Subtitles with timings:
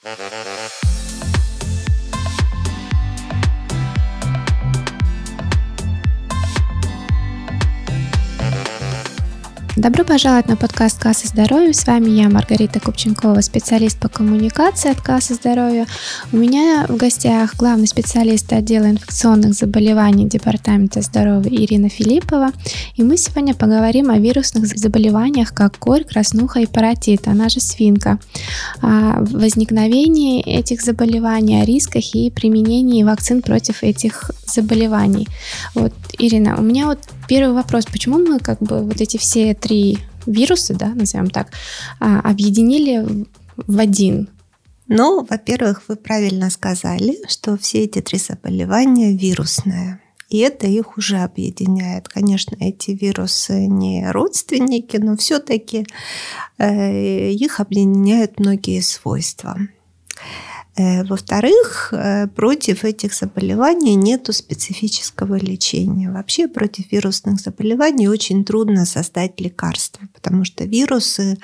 [0.00, 0.57] Thank you.
[9.78, 11.72] Добро пожаловать на подкаст «Касса здоровья».
[11.72, 15.86] С вами я, Маргарита Купченкова, специалист по коммуникации от «Кассы здоровья».
[16.32, 22.50] У меня в гостях главный специалист отдела инфекционных заболеваний Департамента здоровья Ирина Филиппова.
[22.96, 28.18] И мы сегодня поговорим о вирусных заболеваниях, как корь, краснуха и паротит, она же свинка,
[28.82, 35.28] о возникновении этих заболеваний, о рисках и применении вакцин против этих заболеваний.
[35.74, 39.98] Вот, Ирина, у меня вот первый вопрос, почему мы как бы вот эти все три
[40.26, 41.48] вируса, да, назовем так,
[42.00, 44.28] а, объединили в один?
[44.86, 50.00] Ну, во-первых, вы правильно сказали, что все эти три заболевания вирусные.
[50.30, 52.08] И это их уже объединяет.
[52.08, 55.86] Конечно, эти вирусы не родственники, но все-таки
[56.58, 59.56] э, их объединяют многие свойства.
[60.78, 66.08] Э, во-вторых, э, против этих заболеваний нет специфического лечения.
[66.08, 71.38] Вообще против вирусных заболеваний очень трудно создать лекарство, потому что вирусы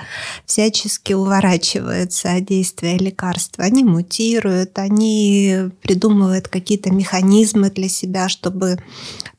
[0.46, 3.64] всячески уворачиваются от действия лекарства.
[3.64, 8.78] Они мутируют, они придумывают какие-то механизмы для себя, чтобы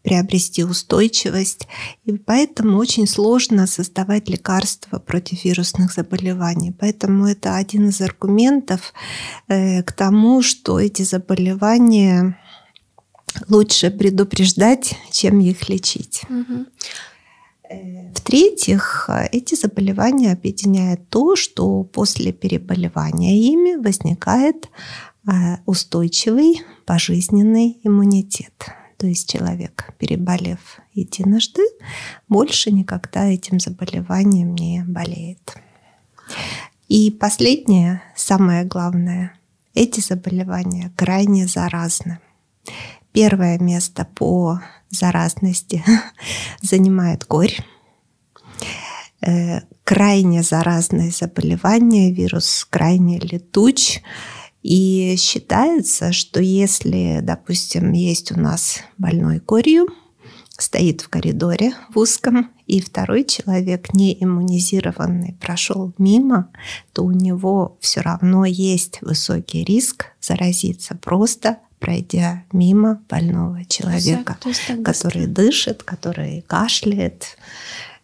[0.04, 1.68] приобрести устойчивость.
[2.06, 6.72] И поэтому очень сложно создавать лекарства против вирусных заболеваний.
[6.72, 8.94] Поэтому это один из аргументов
[9.48, 12.38] э, к тому, что эти заболевания
[13.50, 16.22] лучше предупреждать, чем их лечить.
[16.30, 16.66] Угу.
[18.14, 24.70] В-третьих, эти заболевания объединяют то, что после переболевания ими возникает
[25.28, 28.54] э, устойчивый пожизненный иммунитет.
[28.98, 31.62] То есть человек, переболев единожды,
[32.28, 35.56] больше никогда этим заболеванием не болеет.
[36.88, 39.38] И последнее, самое главное,
[39.74, 42.20] эти заболевания крайне заразны.
[43.12, 44.62] Первое место по
[44.96, 45.84] заразности
[46.62, 47.56] занимает корь.
[49.22, 54.02] Э, крайне заразное заболевание, вирус крайне летуч.
[54.64, 59.88] И считается, что если, допустим, есть у нас больной корью,
[60.58, 66.50] стоит в коридоре в узком, и второй человек, не иммунизированный, прошел мимо,
[66.94, 74.38] то у него все равно есть высокий риск заразиться просто пройдя мимо больного человека,
[74.84, 77.38] который дышит, который кашляет.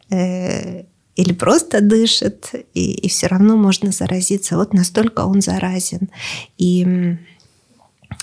[0.09, 0.83] Э,
[1.15, 4.55] или просто дышит, и, и все равно можно заразиться.
[4.55, 6.09] Вот настолько он заразен.
[6.57, 7.17] И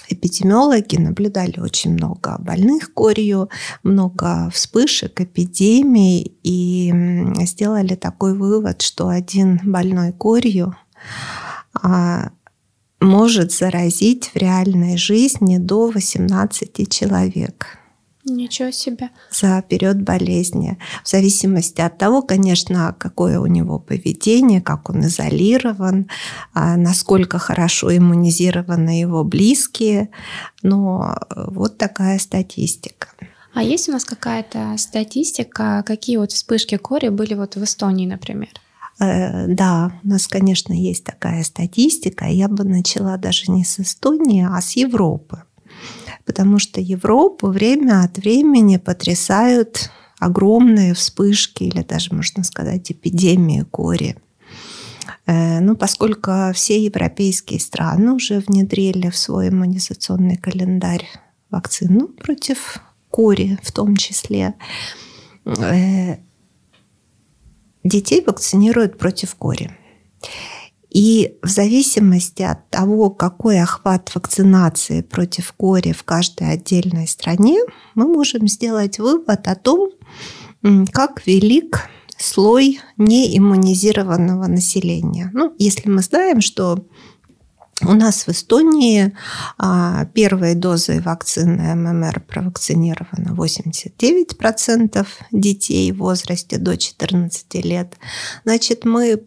[0.09, 3.51] эпидемиологи наблюдали очень много больных корью,
[3.83, 6.93] много вспышек, эпидемий, и
[7.45, 10.75] сделали такой вывод, что один больной корью
[11.75, 12.31] а,
[13.01, 17.79] может заразить в реальной жизни до 18 человек.
[18.25, 19.09] Ничего себе.
[19.31, 20.79] За период болезни.
[21.03, 26.11] В зависимости от того, конечно, какое у него поведение, как он изолирован,
[26.53, 30.11] а насколько хорошо иммунизированы его близкие.
[30.63, 33.09] Но вот такая статистика.
[33.55, 38.51] А есть у нас какая-то статистика, какие вот вспышки кори были вот в Эстонии, например?
[39.01, 42.27] Э, да, у нас, конечно, есть такая статистика.
[42.27, 45.43] Я бы начала даже не с Эстонии, а с Европы
[46.29, 54.15] потому что Европу время от времени потрясают огромные вспышки или даже, можно сказать, эпидемии кори.
[55.25, 61.07] Э, ну, поскольку все европейские страны уже внедрили в свой иммунизационный календарь
[61.49, 64.55] вакцину против кори в том числе,
[65.47, 66.17] э,
[67.85, 69.77] детей вакцинируют против кори.
[70.91, 77.61] И в зависимости от того, какой охват вакцинации против кори в каждой отдельной стране,
[77.95, 79.91] мы можем сделать вывод о том,
[80.93, 85.31] как велик слой неиммунизированного населения.
[85.35, 86.85] Ну, если мы знаем, что
[87.83, 89.15] у нас в Эстонии
[89.57, 97.95] а, первой дозой вакцины ММР провакцинировано 89% детей в возрасте до 14 лет.
[98.45, 99.23] Значит, мы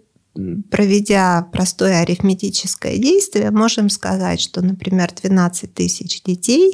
[0.69, 6.73] проведя простое арифметическое действие, можем сказать, что, например, 12 тысяч детей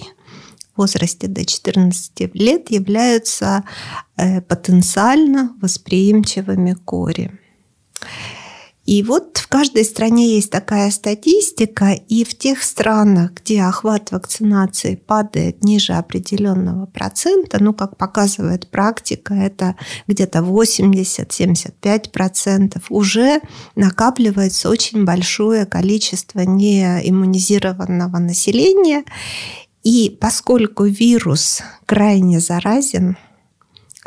[0.74, 3.64] в возрасте до 14 лет являются
[4.16, 7.32] э, потенциально восприимчивыми к кори.
[8.88, 14.96] И вот в каждой стране есть такая статистика, и в тех странах, где охват вакцинации
[14.96, 19.76] падает ниже определенного процента, ну, как показывает практика, это
[20.08, 23.42] где-то 80-75%, уже
[23.76, 29.04] накапливается очень большое количество неиммунизированного населения.
[29.84, 33.18] И поскольку вирус крайне заразен,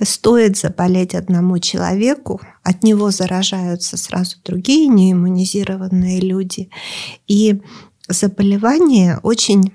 [0.02, 6.70] стоит заболеть одному человеку, от него заражаются сразу другие неиммунизированные люди.
[7.26, 7.60] И
[8.08, 9.72] заболевание очень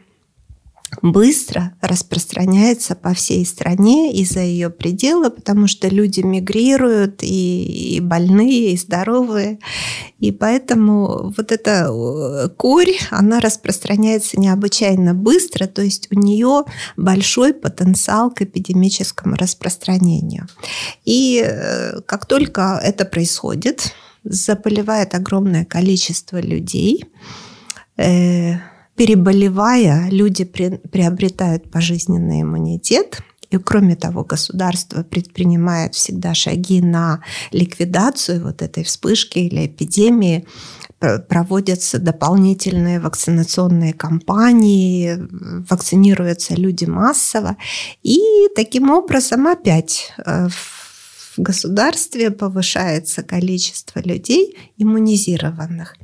[1.02, 8.00] быстро распространяется по всей стране и за ее пределы, потому что люди мигрируют, и, и
[8.00, 9.60] больные, и здоровые.
[10.20, 16.64] И поэтому вот эта э, корь, она распространяется необычайно быстро, то есть у нее
[16.98, 20.48] большой потенциал к эпидемическому распространению.
[21.04, 23.94] И э, как только это происходит,
[24.24, 27.06] заболевает огромное количество людей,
[27.98, 28.56] э,
[28.96, 33.22] переболевая, люди при, приобретают пожизненный иммунитет.
[33.52, 37.22] И кроме того, государство предпринимает всегда шаги на
[37.52, 40.46] ликвидацию вот этой вспышки или эпидемии,
[41.00, 45.20] проводятся дополнительные вакцинационные кампании,
[45.70, 47.58] вакцинируются люди массово.
[48.02, 48.20] И
[48.56, 55.96] таким образом опять э, в государстве повышается количество людей иммунизированных.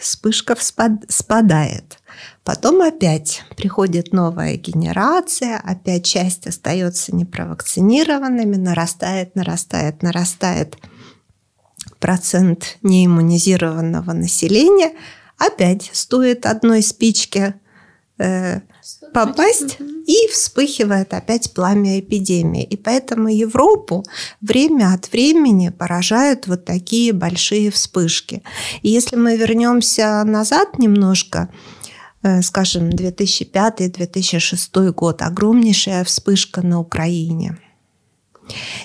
[0.00, 0.56] Вспышка
[1.08, 1.98] спадает.
[2.42, 10.76] Потом опять приходит новая генерация, опять часть остается непровакцинированными, нарастает, нарастает, нарастает
[11.98, 14.92] процент неиммунизированного населения.
[15.36, 17.54] Опять стоит одной спички
[18.18, 18.60] э,
[19.12, 22.64] попасть, и вспыхивает опять пламя эпидемии.
[22.64, 24.04] И поэтому Европу
[24.40, 28.42] время от времени поражают вот такие большие вспышки.
[28.82, 31.50] И если мы вернемся назад немножко,
[32.22, 37.56] Э, скажем, 2005-2006 год, огромнейшая вспышка на Украине.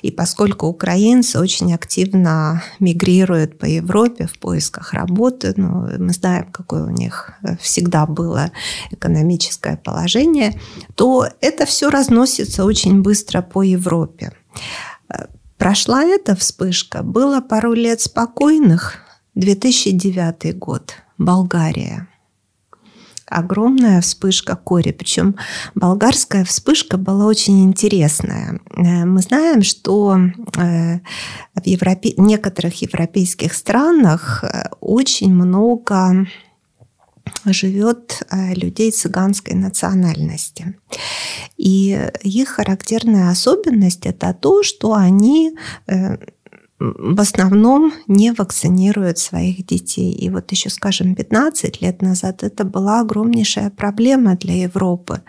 [0.02, 6.84] И поскольку украинцы очень активно мигрируют по Европе в поисках работы, ну, мы знаем, какое
[6.84, 8.52] у них э, всегда было
[8.92, 10.60] экономическое положение,
[10.96, 14.32] то это все разносится очень быстро по Европе.
[15.10, 15.26] Э,
[15.58, 18.98] прошла эта вспышка, было пару лет спокойных,
[19.36, 22.08] 2009 год, Болгария–
[23.28, 24.92] огромная вспышка кори.
[24.92, 25.36] Причем
[25.74, 28.60] болгарская вспышка была очень интересная.
[28.76, 30.18] Э, мы знаем, что
[30.58, 31.00] э,
[31.56, 32.14] в Европе...
[32.18, 36.28] некоторых европейских странах э, очень много
[37.46, 38.22] живет
[38.56, 40.76] людей цыганской национальности.
[41.58, 45.58] И их характерная особенность это то, что они
[46.80, 50.12] в основном не вакцинируют своих детей.
[50.12, 55.22] И вот еще, скажем, 15 лет назад это была огромнейшая проблема для Европы.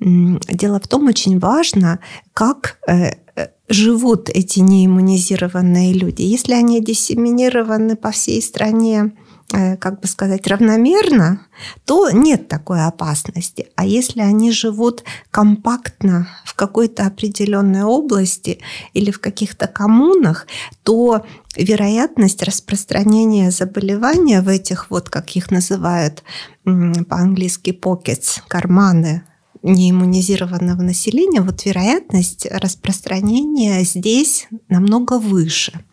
[0.00, 2.00] Дело в том, очень важно,
[2.32, 6.22] как э, э, живут эти неиммунизированные люди.
[6.22, 9.12] Если они диссеминированы по всей стране,
[9.50, 11.46] как бы сказать, равномерно,
[11.84, 13.68] то нет такой опасности.
[13.76, 18.60] А если они живут компактно в какой-то определенной области
[18.92, 20.46] или в каких-то коммунах,
[20.82, 21.24] то
[21.56, 26.22] вероятность распространения заболевания в этих, вот как их называют
[26.64, 29.24] по-английски pockets, карманы
[29.62, 35.84] неиммунизированного населения, вот вероятность распространения здесь намного выше.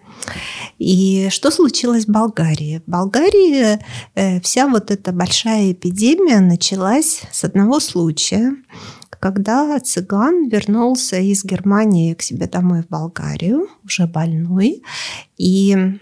[0.79, 2.81] И что случилось в Болгарии?
[2.85, 3.79] В Болгарии
[4.15, 8.53] э, вся вот эта большая эпидемия началась с одного случая,
[9.19, 14.83] когда цыган вернулся из Германии к себе домой в Болгарию, уже больной,
[15.37, 15.99] и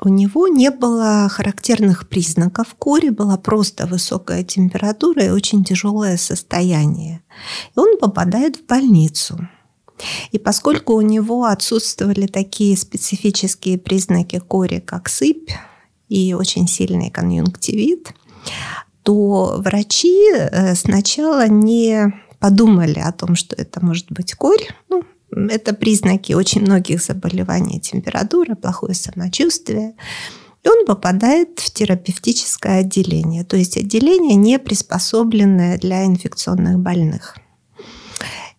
[0.00, 7.22] у него не было характерных признаков кори, была просто высокая температура и очень тяжелое состояние.
[7.74, 9.48] И он попадает в больницу.
[10.32, 15.50] И поскольку у него отсутствовали такие специфические признаки кори, как сыпь
[16.08, 18.12] и очень сильный конъюнктивит,
[19.02, 24.68] то врачи э, сначала не подумали о том, что это может быть корь.
[24.88, 29.94] Ну, это признаки очень многих заболеваний, температура, плохое самочувствие.
[30.64, 37.36] И он попадает в терапевтическое отделение, то есть отделение, не приспособленное для инфекционных больных.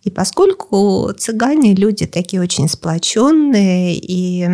[0.02, 4.48] И поскольку цыгане люди такие очень сплоченные, и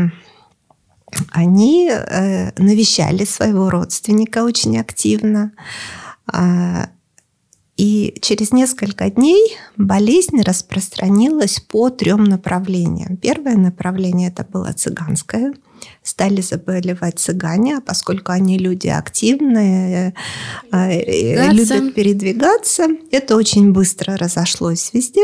[1.31, 5.53] они э, навещали своего родственника очень активно,
[6.26, 6.91] а,
[7.76, 13.17] и через несколько дней болезнь распространилась по трем направлениям.
[13.17, 15.55] Первое направление это было цыганское–
[16.02, 20.14] стали заболевать цыгане, а поскольку они люди активные,
[20.73, 25.23] э, любят передвигаться, это очень быстро разошлось везде.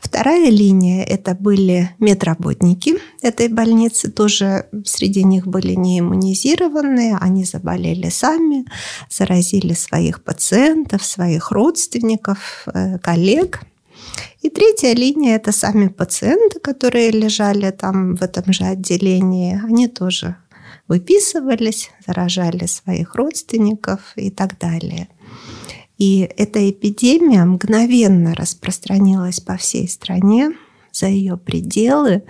[0.00, 8.08] Вторая линия– это были медработники этой больницы, тоже среди них были не иммунизированные, они заболели
[8.08, 8.64] сами,
[9.08, 13.60] заразили своих пациентов, своих родственников, э, коллег–
[14.42, 19.60] и третья линия– это сами пациенты, которые лежали там в этом же отделении.
[19.62, 20.36] Они тоже
[20.88, 25.08] выписывались, заражали своих родственников и так далее.
[25.98, 30.52] И эта эпидемия мгновенно распространилась по всей стране
[30.90, 32.22] за ее пределы.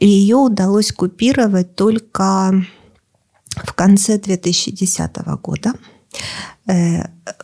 [0.00, 2.64] И ее удалось купировать только
[3.56, 5.74] в конце 2010 года–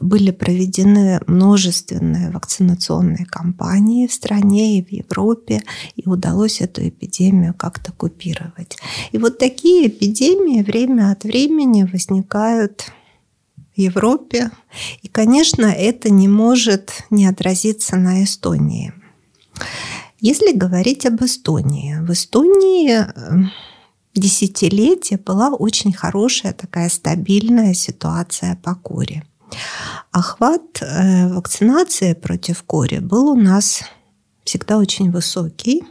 [0.00, 5.62] были проведены множественные вакцинационные кампании в стране и в Европе,
[5.96, 8.78] и удалось эту эпидемию как-то купировать.
[9.12, 12.92] И вот такие эпидемии время от времени возникают
[13.74, 14.50] в Европе.
[15.02, 18.92] И, конечно, это не может не отразиться на Эстонии.
[20.18, 23.06] Если говорить об Эстонии, в Эстонии
[24.20, 29.24] десятилетия была очень хорошая такая стабильная ситуация по коре.
[30.12, 33.82] Охват э, вакцинации против кори был у нас
[34.44, 35.82] всегда очень высокий.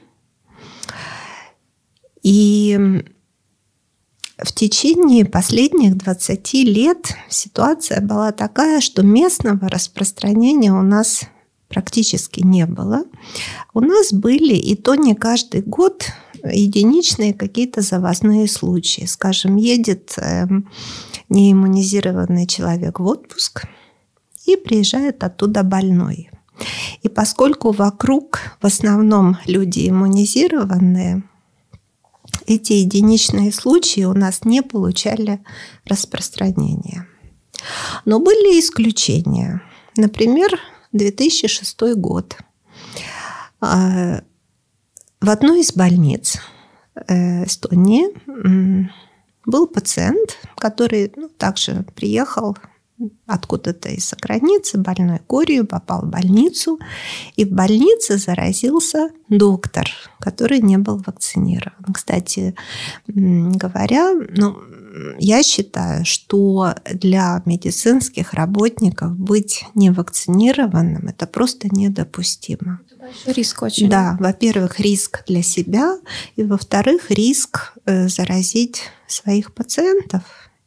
[2.22, 3.04] И
[4.38, 11.24] в течение последних 20 лет ситуация была такая, что местного распространения у нас
[11.68, 13.04] практически не было.
[13.74, 16.06] У нас были, и то не каждый год,
[16.44, 19.06] единичные какие-то завозные случаи.
[19.06, 20.70] Скажем, едет эм,
[21.30, 23.66] неиммунизированный человек в отпуск
[24.46, 26.30] и приезжает оттуда больной.
[27.02, 31.24] И поскольку вокруг в основном люди иммунизированные,
[32.48, 35.40] эти единичные случаи у нас не получали
[35.86, 37.08] распространения.
[38.06, 39.62] Но были исключения.
[39.96, 40.60] Например,
[40.92, 42.36] 2006 год.
[45.22, 46.38] В одной из больниц
[46.96, 48.08] э, Эстонии
[49.46, 52.58] был пациент, который ну, также приехал
[53.28, 56.80] откуда-то из-за границы, больной корью, попал в больницу,
[57.36, 61.94] и в больнице заразился доктор, который не был вакцинирован.
[61.94, 62.56] Кстати
[63.08, 64.58] говоря, ну,
[65.20, 72.82] я считаю, что для медицинских работников быть невакцинированным это просто недопустимо.
[73.00, 73.90] Это риск очень.
[73.90, 75.98] Да, во-первых, риск для себя,
[76.36, 80.24] и во-вторых, риск э, заразить своих пациентов,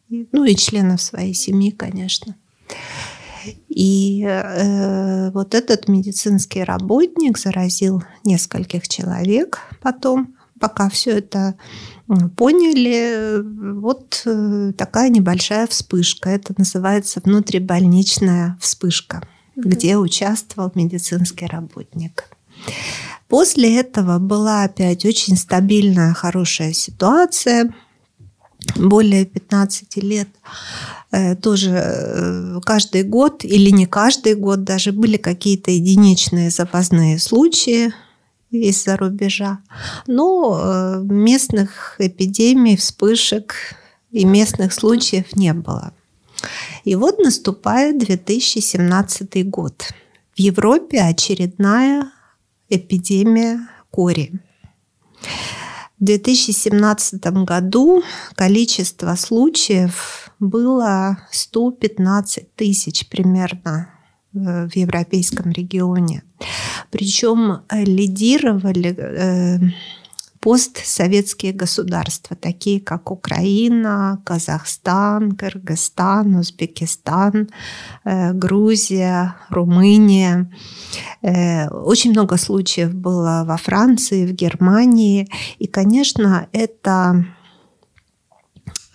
[0.09, 2.37] ну и членов своей семьи, конечно.
[3.69, 11.57] И э, вот этот медицинский работник заразил нескольких человек потом, пока все это
[12.37, 13.43] поняли,
[13.81, 16.31] вот э, такая небольшая вспышка.
[16.31, 19.23] Это называется внутрибольничная вспышка,
[19.57, 19.63] mm-hmm.
[19.65, 22.25] где участвовал медицинский работник.
[23.29, 27.73] После этого была опять очень стабильная, хорошая ситуация.
[28.77, 30.29] Более 15 лет
[31.11, 37.93] э, тоже э, каждый год или не каждый год даже были какие-то единичные завозные случаи
[38.53, 39.61] из-за рубежа.
[40.07, 43.55] Но э, местных эпидемий, вспышек
[44.11, 45.93] и местных случаев не было.
[46.85, 49.85] И вот наступает 2017 год.
[50.35, 52.11] В Европе очередная
[52.69, 54.33] эпидемия кори.
[56.01, 58.03] В 2017 году
[58.35, 63.92] количество случаев было 115 тысяч примерно
[64.33, 66.23] в европейском регионе.
[66.91, 69.59] Причем э, лидировали э,
[70.41, 77.49] постсоветские государства, такие как Украина, Казахстан, Кыргызстан, Узбекистан,
[78.05, 80.51] э, Грузия, Румыния.
[81.23, 85.29] Очень много случаев было во Франции, в Германии.
[85.59, 87.25] И, конечно, это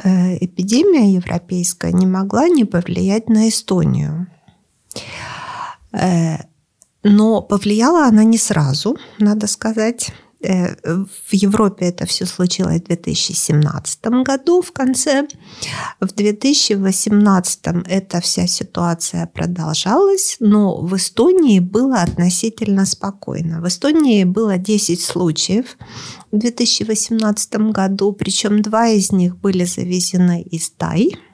[0.03, 4.27] эпидемия европейская не могла не повлиять на Эстонию.
[5.97, 6.37] Э,
[7.03, 10.11] но повлияла она не сразу, надо сказать.
[10.39, 15.27] Э, в Европе это все случилось в 2017 году в конце.
[15.99, 23.61] В 2018 эта вся ситуация продолжалась, но в Эстонии было относительно спокойно.
[23.61, 25.77] В Эстонии было 10 случаев
[26.31, 31.15] в 2018 году, причем два из них были завезены из Тай–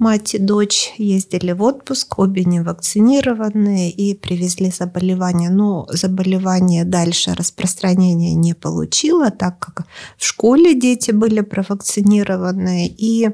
[0.00, 5.50] мать и дочь ездили в отпуск, обе не вакцинированные и привезли заболевание.
[5.50, 13.28] Но заболевание дальше распространения не получило, так как в школе дети были провакцинированы и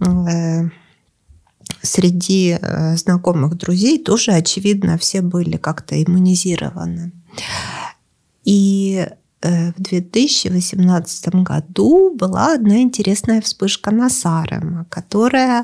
[0.00, 0.62] э,
[1.82, 7.12] среди э, знакомых друзей тоже, очевидно, все были как-то иммунизированы.
[8.44, 9.06] И
[9.42, 15.62] в 2018 году была одна интересная вспышка на Сарема, которая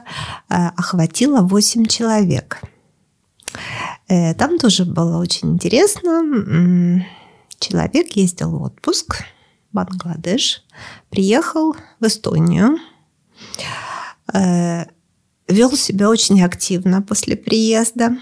[0.48, 2.60] э, охватила 8 человек.
[4.08, 7.04] Э, там тоже было очень интересно.
[7.60, 9.22] Человек ездил в отпуск
[9.70, 10.64] в Бангладеш,
[11.10, 12.78] приехал в Эстонию,
[14.32, 18.16] вел себя очень активно после приезда,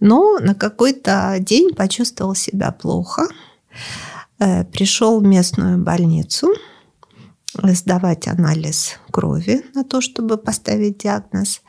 [0.00, 3.28] но на какой-то день почувствовал себя плохо–
[3.70, 4.07] Э,
[4.38, 6.48] пришел в местную больницу
[7.54, 11.62] сдавать анализ крови на то, чтобы поставить диагноз,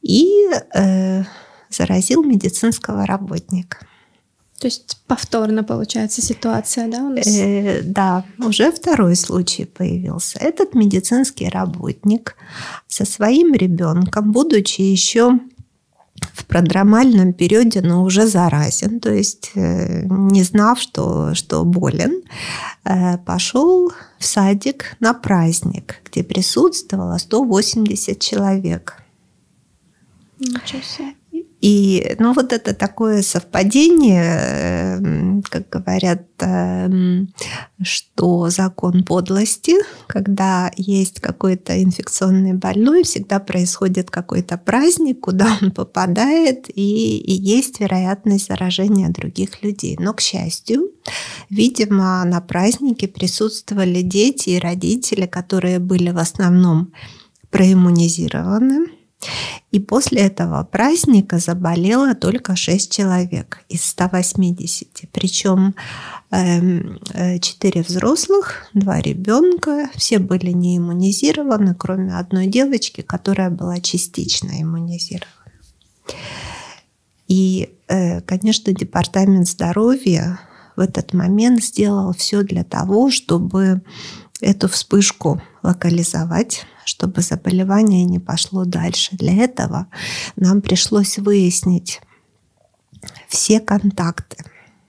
[0.00, 1.22] и э,
[1.70, 3.78] заразил медицинского работника.
[4.58, 7.26] То есть повторно получается ситуация, да, у нас?
[7.26, 10.38] Э, да, уже второй случай появился.
[10.38, 12.36] Этот медицинский работник
[12.86, 15.40] со своим ребенком, будучи еще
[16.32, 22.22] в продромальном периоде, но уже заразен, то есть э, не знав, что, что болен,
[22.84, 29.02] э, пошел в садик на праздник, где присутствовало 180 человек.
[30.38, 31.14] Ничего себе.
[31.62, 37.32] И ну, вот это такое совпадение, эм, как говорят, эм,
[37.80, 39.74] что закон подлости,
[40.08, 47.78] когда есть какой-то инфекционный больной, всегда происходит какой-то праздник, куда он попадает, и, и есть
[47.78, 49.96] вероятность заражения других людей.
[50.00, 50.90] Но, к счастью,
[51.48, 56.92] видимо, на празднике присутствовали дети и родители, которые были в основном
[57.50, 58.88] проиммунизированы
[59.70, 64.88] и после этого праздника заболело только 6 человек из 180.
[65.12, 65.74] Причем
[66.30, 74.60] 4 эм, взрослых, 2 ребенка, все были не иммунизированы, кроме одной девочки, которая была частично
[74.60, 75.26] иммунизирована.
[77.28, 80.40] И, э, конечно, Департамент здоровья
[80.76, 83.82] в этот момент сделал все для того, чтобы
[84.42, 89.16] эту вспышку локализовать, чтобы заболевание не пошло дальше.
[89.16, 89.86] Для этого
[90.36, 92.00] нам пришлось выяснить
[93.28, 94.44] все контакты,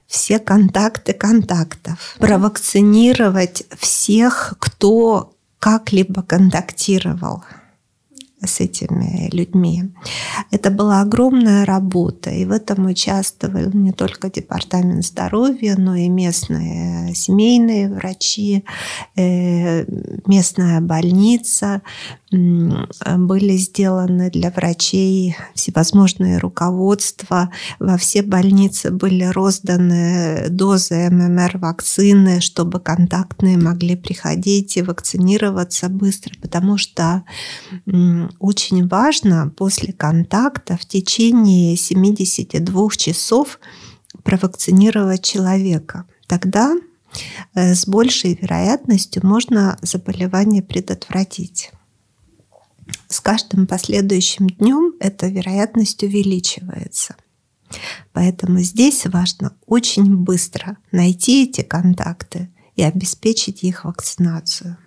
[0.07, 7.43] все контакты контактов, провакцинировать всех, кто как-либо контактировал
[8.45, 9.83] с этими людьми.
[10.51, 17.15] Это была огромная работа, и в этом участвовал не только Департамент здоровья, но и местные
[17.15, 18.63] семейные врачи,
[19.15, 19.85] э,
[20.25, 21.81] местная больница,
[22.33, 27.51] были сделаны для врачей всевозможные руководства.
[27.79, 36.77] Во все больницы были розданы дозы ММР-вакцины, чтобы контактные могли приходить и вакцинироваться быстро, потому
[36.77, 37.23] что
[38.39, 43.59] очень важно после контакта в течение 72 часов
[44.23, 46.05] провакцинировать человека.
[46.27, 46.75] Тогда
[47.53, 51.71] э, с большей вероятностью можно заболевание предотвратить
[53.07, 57.15] с каждым последующим днем эта вероятность увеличивается.
[58.11, 64.77] Поэтому здесь важно очень быстро найти эти контакты и обеспечить их вакцинацию.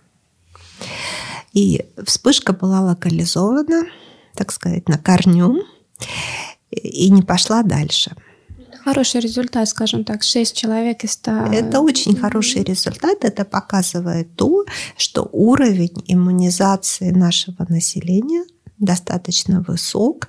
[1.57, 3.87] И вспышка была локализована,
[4.35, 5.65] так сказать, на корню
[6.71, 8.13] и не пошла дальше–
[8.87, 11.31] Хороший результат, скажем так, 6 человек из 100.
[11.53, 13.25] Это очень хороший результат.
[13.25, 14.65] Это показывает то,
[14.97, 18.45] что уровень иммунизации нашего населения
[18.79, 20.29] достаточно высок,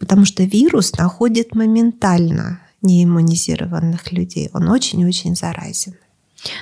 [0.00, 4.50] потому что вирус находит моментально неиммунизированных людей.
[4.52, 5.94] Он очень-очень заразен.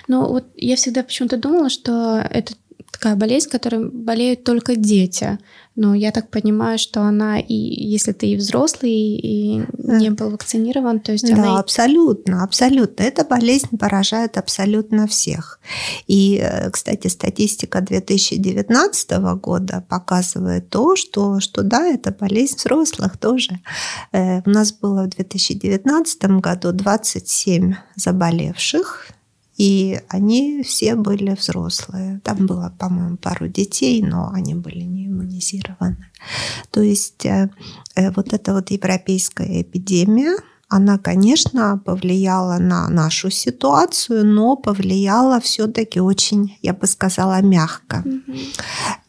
[0.08, 2.52] Ну вот я всегда почему-то думала, что это
[2.94, 5.38] такая болезнь, которой болеют только дети.
[5.76, 11.00] Но я так понимаю, что она и если ты и взрослый, и не был вакцинирован,
[11.00, 11.58] то есть да, она...
[11.58, 13.02] абсолютно, абсолютно.
[13.02, 15.58] Эта болезнь поражает абсолютно всех.
[16.06, 19.10] И, э, кстати, статистика 2019
[19.42, 23.58] года показывает то, что, что да, это болезнь взрослых тоже.
[24.12, 29.08] Э, у нас было в 2019 году 27 заболевших,
[29.56, 32.20] и они все были взрослые.
[32.24, 36.10] Там было, по-моему, пару детей, но они были не иммунизированы.
[36.70, 37.50] То есть э,
[37.94, 40.36] э, вот эта вот европейская эпидемия,
[40.68, 48.02] она, конечно, повлияла на нашу ситуацию, но повлияла все-таки очень, я бы сказала, мягко.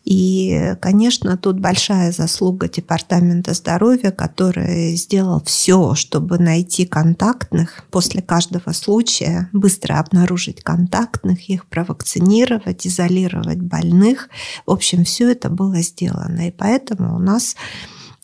[0.05, 8.71] И, конечно, тут большая заслуга Департамента здоровья, который сделал все, чтобы найти контактных после каждого
[8.71, 14.29] случая, быстро обнаружить контактных, их провакцинировать, изолировать больных.
[14.67, 16.47] В общем, все это было сделано.
[16.47, 17.55] И поэтому у нас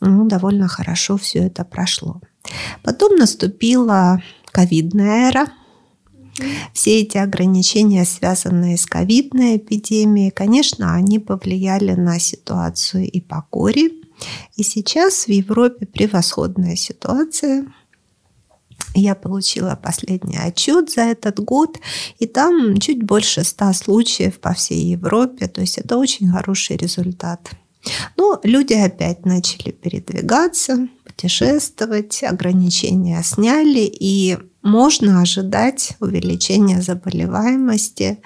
[0.01, 2.21] ну, довольно хорошо все это прошло.
[2.83, 5.47] Потом наступила ковидная эра–
[6.73, 13.91] все эти ограничения, связанные с ковидной эпидемией, конечно, они повлияли на ситуацию и по коре.
[14.55, 17.65] И сейчас в Европе превосходная ситуация.
[18.93, 21.79] Я получила последний отчет за этот год,
[22.19, 27.51] и там чуть больше ста случаев по всей Европе, то есть это очень хороший результат.
[28.17, 38.19] Но люди опять начали передвигаться, путешествовать, ограничения сняли, и можно ожидать увеличения заболеваемости,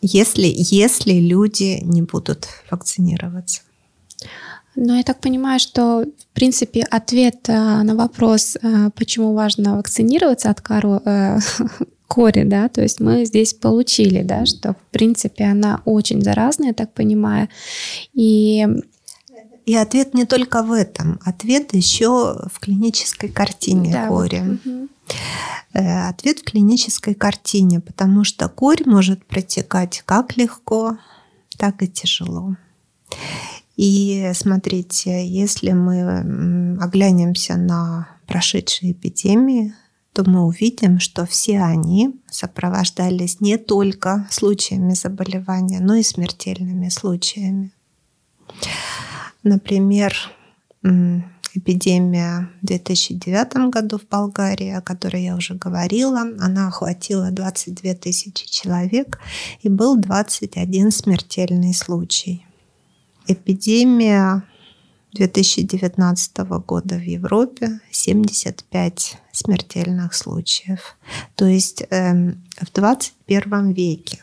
[0.00, 3.62] если, если люди не будут вакцинироваться.
[4.80, 10.50] Но я так понимаю, что, в принципе, ответ э, на вопрос, э, почему важно вакцинироваться
[10.50, 11.40] от кору, э,
[12.06, 16.74] кори, да, то есть мы здесь получили, да, что, в принципе, она очень заразная, я
[16.74, 17.48] так понимаю,
[18.14, 18.68] и
[19.68, 21.20] и ответ не только в этом.
[21.22, 24.08] Ответ еще в клинической картине да.
[24.08, 24.32] Вот.
[24.32, 24.88] Угу.
[25.74, 30.96] Ответ в клинической картине, потому что корь может протекать как легко,
[31.58, 32.56] так и тяжело.
[33.76, 39.74] И смотрите, если мы оглянемся на прошедшие эпидемии,
[40.14, 47.72] то мы увидим, что все они сопровождались не только случаями заболевания, но и смертельными случаями.
[49.42, 50.14] Например,
[51.54, 58.48] эпидемия в 2009 году в Болгарии, о которой я уже говорила, она охватила 22 тысячи
[58.48, 59.18] человек
[59.62, 62.44] и был 21 смертельный случай.
[63.26, 64.42] Эпидемия
[65.12, 70.96] 2019 года в Европе 75 смертельных случаев.
[71.34, 74.18] То есть э, в 21 веке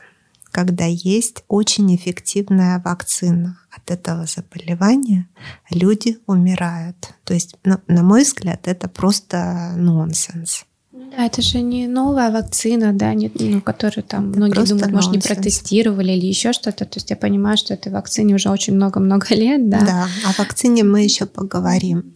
[0.55, 5.27] когда есть очень эффективная вакцина от этого заболевания,
[5.69, 6.95] люди умирают.
[7.25, 10.63] То есть, на, на мой взгляд, это просто нонсенс.
[10.93, 15.11] Да, это же не новая вакцина, да, не, ну, которую там это многие думают, может,
[15.11, 16.85] не протестировали или еще что-то.
[16.85, 19.85] То есть я понимаю, что этой вакцине уже очень много-много лет, да.
[19.85, 22.13] Да, о вакцине мы еще поговорим.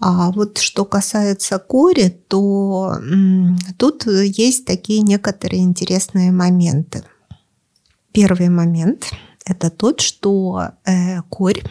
[0.00, 7.04] А вот что касается кори, то м, тут есть такие некоторые интересные моменты.
[8.12, 9.10] Первый момент–
[9.44, 11.62] это тот, что э, корь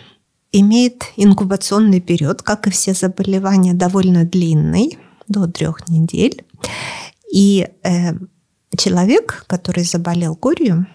[0.52, 4.98] имеет инкубационный период, как и все заболевания, довольно длинный,
[5.28, 6.46] до трех недель.
[7.32, 8.14] И э,
[8.76, 10.88] человек, который заболел корью,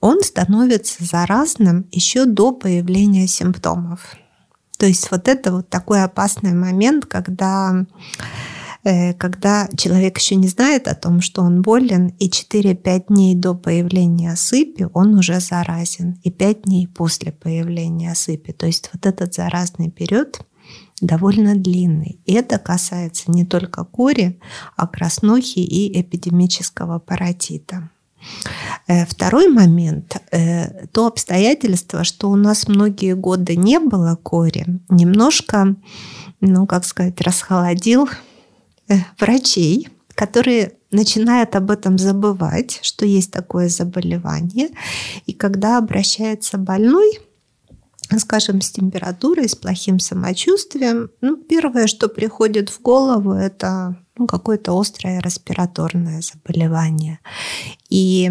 [0.00, 4.16] он становится заразным еще до появления симптомов.
[4.78, 7.84] То есть вот это вот такой опасный момент, когда
[9.18, 14.34] когда человек еще не знает о том, что он болен, и 4-5 дней до появления
[14.36, 18.52] сыпи он уже заразен, и 5 дней после появления сыпи.
[18.52, 20.40] То есть вот этот заразный период
[21.00, 22.18] довольно длинный.
[22.24, 24.38] И это касается не только кори,
[24.76, 27.90] а краснухи и эпидемического паротита.
[28.86, 35.76] Э, второй момент э,– то обстоятельство, что у нас многие годы не было кори, немножко,
[36.40, 38.27] ну, как сказать, расхолодил Э,
[39.18, 44.70] врачей, которые начинают об этом забывать, что есть такое заболевание.
[45.26, 47.20] И когда обращается больной,
[48.18, 54.78] скажем, с температурой, с плохим самочувствием, ну, первое, что приходит в голову, это ну, какое-то
[54.78, 57.20] острое респираторное заболевание.
[57.88, 58.30] И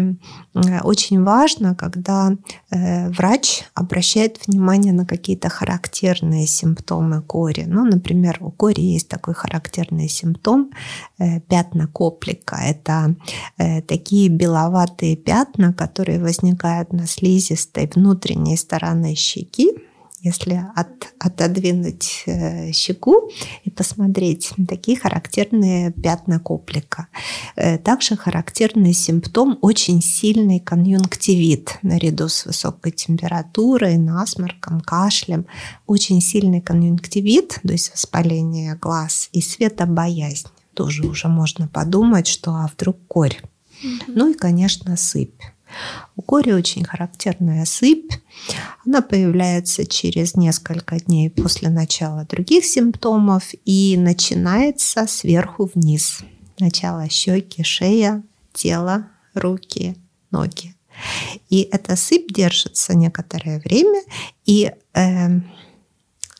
[0.82, 2.32] очень важно, когда
[2.70, 7.64] э, врач обращает внимание на какие-то характерные симптомы кори.
[7.66, 10.70] Ну, например, у кори есть такой характерный симптом
[11.18, 12.56] э, пятна коплика.
[12.56, 13.16] Это
[13.56, 19.87] э, такие беловатые пятна, которые возникают на слизистой внутренней стороны щеки
[20.20, 23.30] если от, отодвинуть э, щеку
[23.64, 27.06] и посмотреть такие характерные пятна коплика.
[27.56, 35.46] Э, также характерный симптом очень сильный конъюнктивит наряду с высокой температурой, насморком, кашлем.
[35.86, 40.48] Очень сильный конъюнктивит, то есть воспаление глаз и светобоязнь.
[40.74, 43.36] Тоже уже можно подумать, что а вдруг корь.
[43.82, 44.12] Mm-hmm.
[44.14, 45.40] Ну и, конечно, сыпь.
[46.16, 48.12] У кори очень характерная сыпь.
[48.86, 56.20] Она появляется через несколько дней после начала других симптомов и начинается сверху вниз.
[56.58, 59.96] Начало щеки, шея, тело, руки,
[60.30, 60.74] ноги.
[61.48, 64.02] И эта сыпь держится некоторое время
[64.44, 65.28] и э,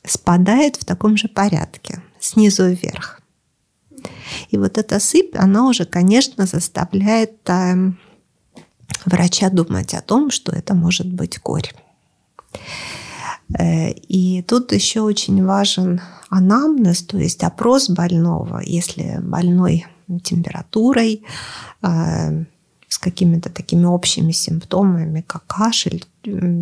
[0.04, 3.20] спадает в таком же порядке, снизу вверх.
[4.50, 7.92] И вот эта сыпь, она уже, конечно, заставляет э,
[9.04, 11.72] врача думать о том, что это может быть корь.
[13.58, 18.60] Э, и тут еще очень важен анамнез, то есть опрос больного.
[18.64, 19.86] Если больной
[20.22, 21.24] температурой,
[21.82, 22.44] э,
[22.88, 26.04] с какими-то такими общими симптомами, как кашель,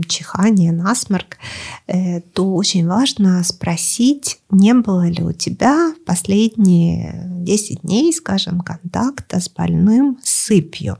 [0.08, 1.38] чихание, насморк,
[1.86, 9.40] э, то очень важно спросить, не было ли у тебя последние 10 дней, скажем, контакта
[9.40, 10.98] с больным сыпью.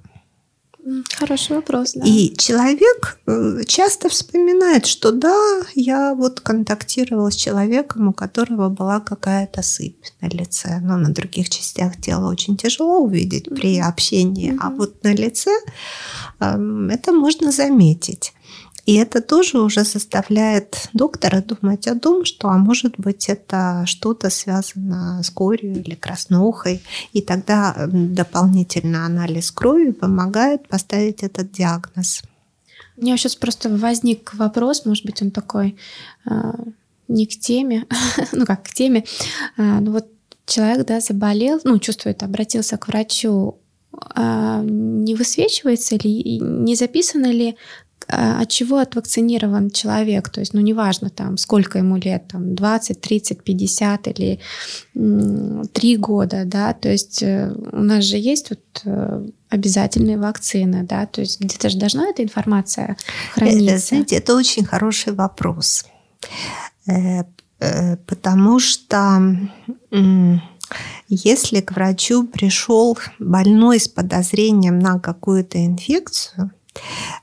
[1.14, 2.06] Хороший вопрос, да.
[2.06, 9.00] И человек э, часто вспоминает, что да, я вот контактировал с человеком, у которого была
[9.00, 10.78] какая-то сыпь на лице.
[10.80, 14.60] Но на других частях тела очень тяжело увидеть при общении, mm-hmm.
[14.62, 15.50] а вот на лице
[16.40, 18.32] э, это можно заметить.
[18.86, 24.30] И это тоже уже заставляет доктора думать о том, что, а может быть, это что-то
[24.30, 26.80] связано с корью или краснухой.
[27.12, 32.22] И тогда дополнительно анализ крови помогает поставить этот диагноз.
[32.96, 35.76] У меня сейчас просто возник вопрос, может быть, он такой
[36.24, 36.52] э,
[37.08, 37.86] не к теме,
[38.32, 39.04] ну как к теме.
[39.56, 40.06] Э, ну вот
[40.46, 43.58] человек, да, заболел, ну чувствует, обратился к врачу,
[44.14, 47.56] э, не высвечивается ли, не записано ли а,
[48.08, 53.42] от чего отвакцинирован человек, то есть, ну, неважно, там, сколько ему лет, там, 20, 30,
[53.42, 54.40] 50 или
[54.94, 61.06] 3 года, да, то есть э, у нас же есть вот э, обязательные вакцины, да,
[61.06, 62.94] то есть где-то же должна эта информация э,
[63.32, 63.88] храниться.
[63.88, 65.84] Знаете, это очень хороший вопрос,
[68.06, 69.36] потому что
[71.08, 76.52] если к врачу пришел больной с подозрением на какую-то инфекцию,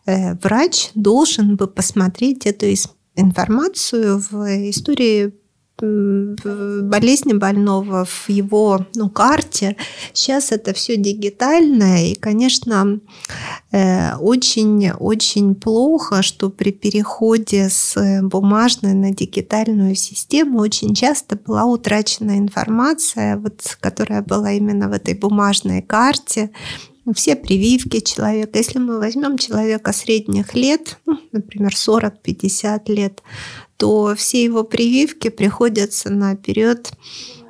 [0.05, 2.67] врач должен бы посмотреть эту
[3.15, 5.33] информацию в истории
[5.81, 9.75] болезни больного в его ну, карте.
[10.13, 12.99] Сейчас это все дигитальное, и, конечно,
[13.71, 22.37] очень-очень э, плохо, что при переходе с бумажной на дигитальную систему очень часто была утрачена
[22.37, 26.51] информация, вот, которая была именно в этой бумажной карте,
[27.13, 28.57] все прививки человека.
[28.57, 33.21] Если мы возьмем человека средних лет, ну, например, 40-50 лет,
[33.77, 36.91] то все его прививки приходятся на период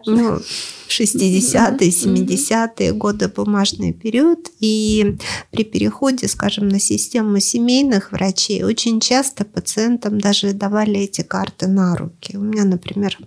[0.06, 0.39] ну,
[0.88, 4.50] 60-е, 70-е годы бумажный период.
[4.60, 5.18] И
[5.52, 11.96] при переходе, скажем, на систему семейных врачей очень часто пациентам даже давали эти карты на
[11.96, 12.38] руки.
[12.38, 13.18] У меня, например,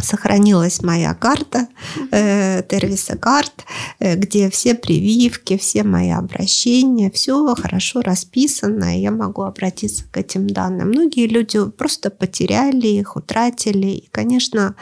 [0.00, 1.68] сохранилась моя карта
[2.10, 3.64] э, Тервиса карт,
[3.98, 10.16] э, где все прививки, все мои обращения, все хорошо расписано, и я могу обратиться к
[10.16, 10.88] этим данным.
[10.88, 13.88] Многие люди просто потеряли их, утратили.
[13.88, 14.74] И, конечно,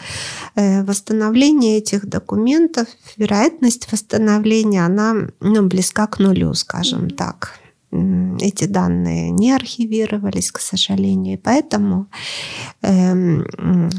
[0.54, 9.30] э, восстановление этих документов, вероятность восстановления, она ну, близка к нулю, скажем так эти данные
[9.30, 11.34] не архивировались, к сожалению.
[11.34, 12.08] И поэтому,
[12.82, 13.46] эм,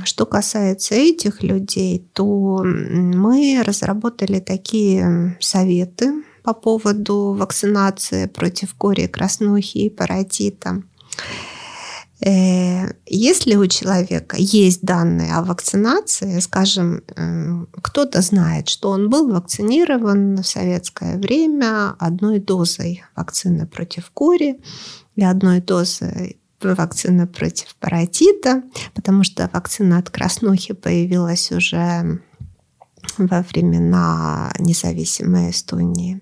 [0.03, 9.79] что касается этих людей, то мы разработали такие советы по поводу вакцинации против кори, краснухи
[9.79, 10.81] и паротита.
[12.19, 19.31] Э, если у человека есть данные о вакцинации, скажем, э, кто-то знает, что он был
[19.31, 24.59] вакцинирован в советское время одной дозой вакцины против кори
[25.15, 28.63] и одной дозой вакцины против паротита,
[28.95, 32.19] потому что вакцина от краснухи появилась уже
[33.17, 36.21] во времена независимой Эстонии.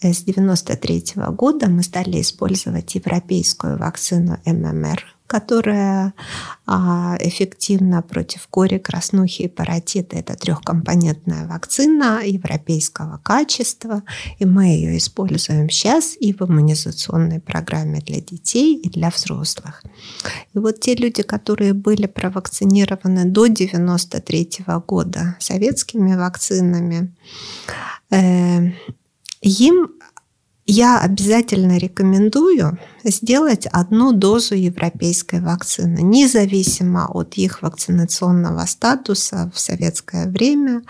[0.00, 6.12] С 1993 года мы стали использовать европейскую вакцину ММР, которая
[6.66, 10.16] а, эффективна против кори, краснухи и паротита.
[10.16, 14.02] Это трехкомпонентная вакцина европейского качества,
[14.40, 19.84] и мы ее используем сейчас и в иммунизационной программе для детей и для взрослых.
[20.52, 27.14] И вот те люди, которые были провакцинированы до 1993 года советскими вакцинами,
[28.10, 28.72] э,
[29.42, 29.90] им
[30.70, 40.28] я обязательно рекомендую сделать одну дозу европейской вакцины, независимо от их вакцинационного статуса в советское
[40.28, 40.82] время.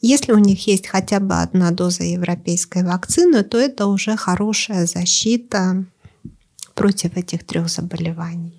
[0.00, 5.84] Если у них есть хотя бы одна доза европейской вакцины, то это уже хорошая защита
[6.74, 8.54] против этих трех заболеваний.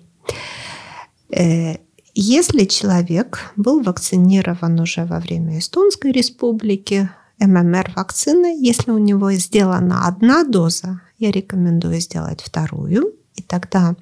[1.30, 1.78] Э,
[2.14, 8.56] если человек был вакцинирован уже во время Эстонской республики, ММР вакцины.
[8.60, 13.14] Если у него сделана одна доза, я рекомендую сделать вторую.
[13.34, 13.96] И тогда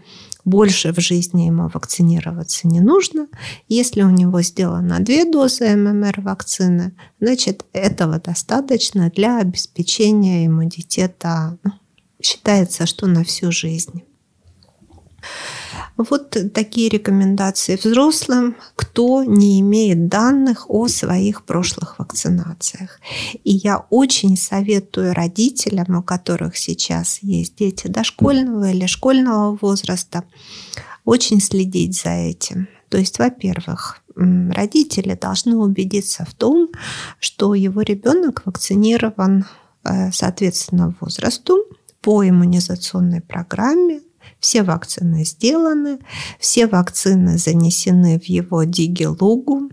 [0.45, 3.29] больше в жизни ему вакцинироваться не нужно.
[3.69, 11.59] Если у него сделано две дозы ММР вакцины, значит этого достаточно для обеспечения иммунитета.
[11.63, 11.73] Ну,
[12.23, 14.05] считается, что на всю жизнь.
[15.99, 23.01] Вот такие рекомендации взрослым, кто не имеет данных о своих прошлых вакцинациях.
[23.43, 30.23] И я очень советую родителям, у которых сейчас есть дети дошкольного или школьного возраста,
[31.05, 32.69] очень следить за этим.
[32.91, 36.69] То есть, во-первых, родители должны убедиться в том,
[37.19, 39.47] что его ребенок вакцинирован
[39.83, 41.57] э, соответственно возрасту
[42.03, 44.01] по иммунизационной программе
[44.41, 45.99] все вакцины сделаны,
[46.39, 49.71] все вакцины занесены в его дигилугу.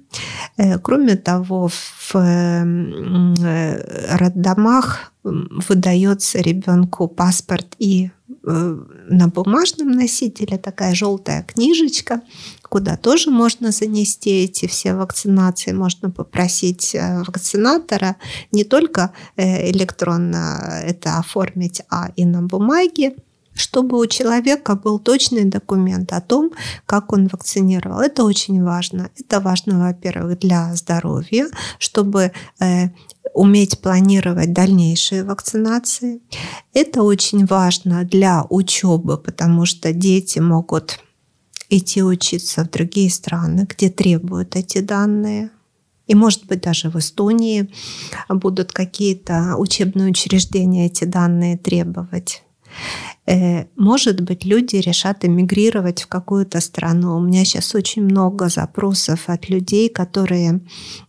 [0.58, 8.78] Э, кроме того, в э, роддомах выдается ребенку паспорт и э,
[9.10, 12.22] на бумажном носителе такая желтая книжечка,
[12.68, 15.74] куда тоже можно занести эти все вакцинации.
[15.74, 18.16] Можно попросить вакцинатора
[18.52, 23.16] не только электронно это оформить, а и на бумаге
[23.56, 26.52] чтобы у человека был точный документ о том,
[26.86, 28.00] как он вакцинировал.
[28.00, 29.10] Это очень важно.
[29.18, 31.48] Это важно, во-первых, для здоровья,
[31.80, 32.90] чтобы э,
[33.34, 36.22] уметь планировать дальнейшие вакцинации.
[36.74, 41.00] Это очень важно для учебы, потому что дети могут
[41.70, 45.50] идти учиться в другие страны, где требуют эти данные.
[46.08, 47.72] И, может быть, даже в Эстонии
[48.30, 52.45] будут какие-то учебные учреждения эти данные требовать.
[53.28, 57.18] Э, может быть, люди решат эмигрировать в какую-то страну.
[57.18, 60.62] У меня сейчас очень много запросов от людей, которые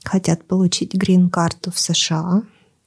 [0.05, 2.42] хотят получить грин-карту в США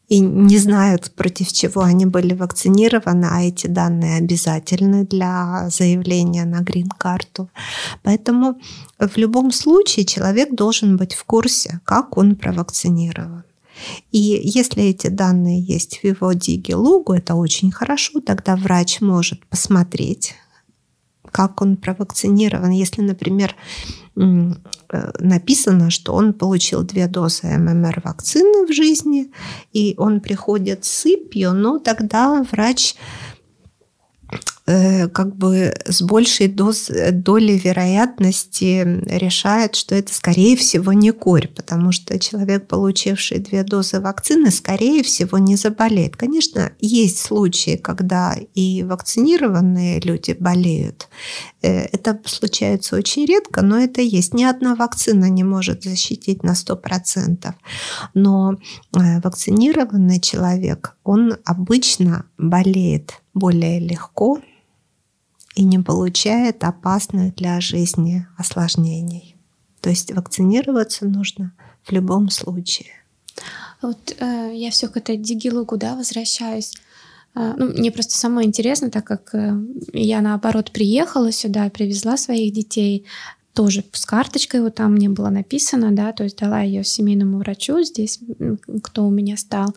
[0.10, 6.62] и не знают, против чего они были вакцинированы, а эти данные обязательны для заявления на
[6.62, 7.50] грин-карту.
[8.02, 8.60] Поэтому
[8.98, 13.44] в любом случае человек должен быть в курсе, как он провакцинирован.
[14.12, 20.36] И если эти данные есть в его дигилогу, это очень хорошо, тогда врач может посмотреть,
[21.32, 22.72] как он провакцинирован.
[22.72, 23.56] Если, например,
[24.16, 24.52] э,
[25.20, 29.32] написано, что он получил две дозы ММР вакцины в жизни,
[29.72, 32.96] и он приходит с сыпью, ну тогда врач
[35.14, 41.92] как бы с большей доз, долей вероятности решает, что это, скорее всего, не корь, потому
[41.92, 46.16] что человек, получивший две дозы вакцины, скорее всего, не заболеет.
[46.16, 51.08] Конечно, есть случаи, когда и вакцинированные люди болеют.
[51.62, 54.34] Э, это случается очень редко, но это есть.
[54.34, 57.54] Ни одна вакцина не может защитить на 100%.
[58.14, 64.40] Но э, вакцинированный человек, он обычно болеет более легко,
[65.60, 69.36] и не получает опасных для жизни осложнений.
[69.82, 71.52] То есть вакцинироваться нужно
[71.84, 72.92] в любом случае.
[73.82, 76.74] Вот э, я все к этой дигилугу, да, возвращаюсь.
[77.36, 79.54] Э, ну, мне просто самое интересно, так как э,
[79.92, 83.06] я наоборот приехала сюда, привезла своих детей,
[83.54, 87.82] тоже с карточкой вот там мне было написано, да, то есть дала ее семейному врачу
[87.82, 88.22] здесь,
[88.82, 89.76] кто у меня стал.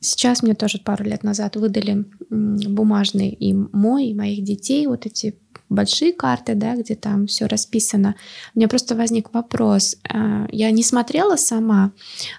[0.00, 5.34] Сейчас мне тоже пару лет назад выдали бумажный и мой, и моих детей, вот эти
[5.68, 8.16] большие карты, да, где там все расписано.
[8.54, 9.96] У меня просто возник вопрос.
[10.08, 11.92] А, я не смотрела сама,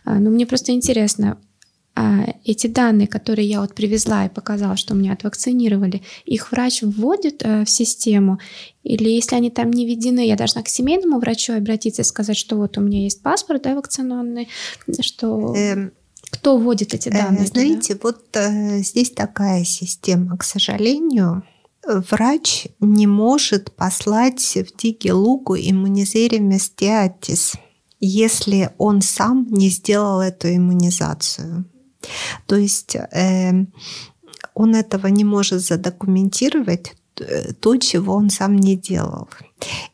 [0.03, 1.37] а, но мне просто интересно,
[1.93, 7.43] а, эти данные, которые я вот привезла и показала, что меня отвакцинировали, их врач вводит
[7.43, 8.39] в систему?
[8.83, 12.57] Или если они там не введены, я должна к семейному врачу обратиться и сказать, что
[12.57, 14.49] вот у меня есть паспорт да, вакцинационный,
[15.01, 15.53] что...
[15.55, 15.91] Эм
[16.31, 17.45] кто вводит эти э, данные?
[17.45, 18.09] Знаете, туда?
[18.09, 20.37] вот э, здесь такая система.
[20.37, 21.43] К сожалению,
[21.85, 27.53] врач не может послать в Дигилугу иммунизериум стеатис,
[27.99, 31.65] если он сам не сделал эту иммунизацию.
[32.47, 33.51] То есть э,
[34.53, 39.29] он этого не может задокументировать, э, то, чего он сам не делал.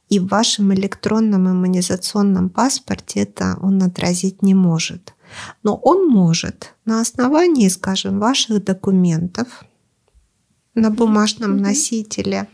[0.09, 5.13] И в вашем электронном иммунизационном паспорте это он отразить не может.
[5.63, 9.63] Но он может на основании, скажем, ваших документов
[10.75, 12.47] на бумажном носителе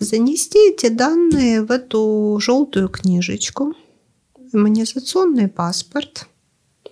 [0.00, 3.74] занести эти данные в эту желтую книжечку,
[4.52, 6.26] иммунизационный паспорт,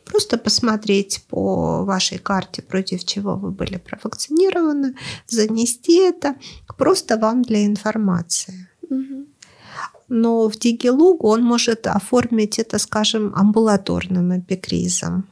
[0.05, 4.95] просто посмотреть по вашей карте, против чего вы были провакцинированы,
[5.26, 6.37] занести это
[6.78, 8.68] просто вам для информации.
[8.89, 9.26] Угу
[10.09, 15.26] но в Дигилугу он может оформить это, скажем, амбулаторным эпикризом.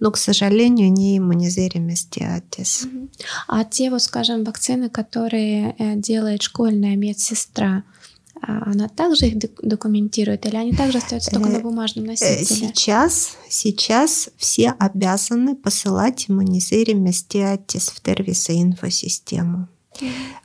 [0.00, 2.86] но, к сожалению, не иммунизериместиатис.
[3.46, 7.84] А те, вот, скажем, вакцины, которые э, делает школьная медсестра,
[8.42, 12.44] а она также их документирует или они также остаются только на э, бумажном э, носителе?
[12.44, 19.68] Сейчас, сейчас все обязаны посылать иммунизериместиатис в Тервиса инфосистему.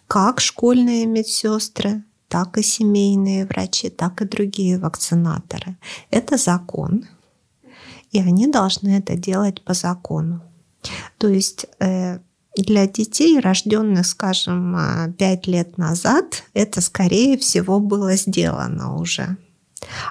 [0.07, 2.03] Как школьные медсестры,
[2.36, 5.77] так и семейные врачи, так и другие вакцинаторы.
[6.11, 7.05] Это закон,
[8.11, 10.41] и они должны это делать по закону.
[11.17, 12.19] То есть э,
[12.57, 19.38] для детей, рожденных, скажем, а, пять лет назад, это, скорее всего, было сделано уже.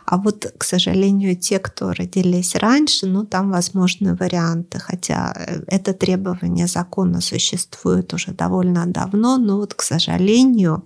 [0.07, 5.93] А вот, к сожалению, те, кто родились раньше, ну, там возможны варианты, хотя э, это
[5.93, 10.85] требование закона существует уже довольно давно, но вот, к сожалению,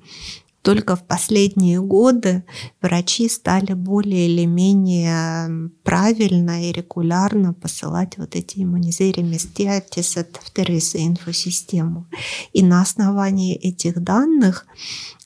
[0.62, 2.44] только в последние годы
[2.82, 12.06] врачи стали более или менее правильно и регулярно посылать вот эти иммунизериместиатис в тервисы инфосистему.
[12.52, 14.66] И на основании этих данных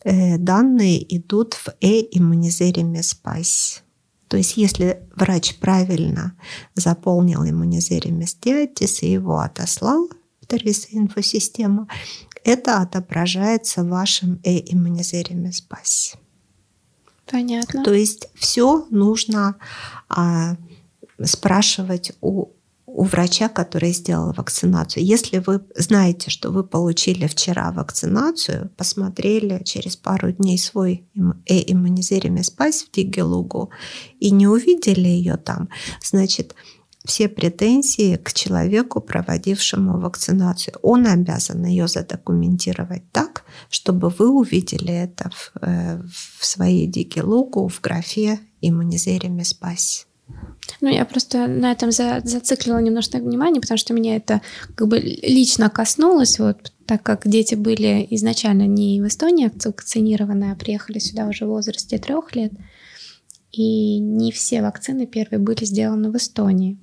[0.04, 3.82] э, данные идут в e-иммунизеримеспайс.
[4.28, 6.34] То есть если врач правильно
[6.74, 10.08] заполнил иммунизериместиатис и его отослал
[10.40, 10.46] в
[10.92, 11.88] инфосистему,
[12.44, 16.18] это отображается в вашем э-иммунизериме спасе.
[17.30, 17.84] Понятно.
[17.84, 19.56] То есть все нужно
[20.08, 20.56] а,
[21.22, 22.48] спрашивать у,
[22.86, 25.04] у врача, который сделал вакцинацию.
[25.04, 31.04] Если вы знаете, что вы получили вчера вакцинацию, посмотрели через пару дней свой
[31.46, 33.70] э-иммунизериме спас в Дигелугу
[34.20, 35.68] и не увидели ее там,
[36.02, 36.54] значит,
[37.04, 40.74] все претензии к человеку, проводившему вакцинацию.
[40.82, 46.00] Он обязан ее задокументировать так, чтобы вы увидели это в, э,
[46.38, 50.04] в своей дигилогу в графе иммунизериме спаси.
[50.80, 54.40] Ну, я просто на этом за, зациклила немножко внимание, потому что меня это
[54.74, 60.56] как бы лично коснулось, вот, так как дети были изначально не в Эстонии вакцинированы, а
[60.56, 62.52] приехали сюда уже в возрасте трех лет.
[63.52, 66.78] И не все вакцины первые были сделаны в Эстонии.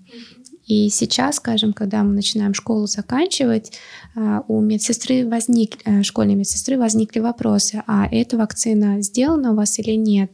[0.70, 3.74] И сейчас, скажем, когда мы начинаем школу заканчивать,
[4.15, 9.80] а, у медсестры возник, э, школьной медсестры возникли вопросы, а эта вакцина сделана у вас
[9.80, 10.32] или нет?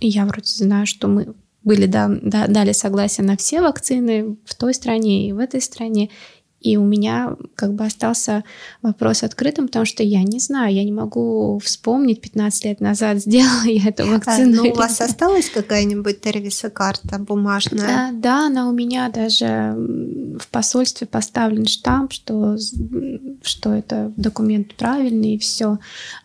[0.00, 4.74] Я вроде знаю, что мы были да, да, дали согласие на все вакцины в той
[4.74, 6.10] стране и в этой стране.
[6.60, 8.44] И у меня как бы остался
[8.82, 13.64] вопрос открытым, потому что я не знаю, я не могу вспомнить 15 лет назад, сделала
[13.64, 14.60] я эту а, вакцину.
[14.60, 18.10] А, ну, у вас осталась какая-нибудь тервиса карта бумажная?
[18.10, 19.74] А, да, она у меня даже
[20.38, 22.56] в посольстве поставлен штамп, что,
[23.42, 25.78] что это документ правильный и все.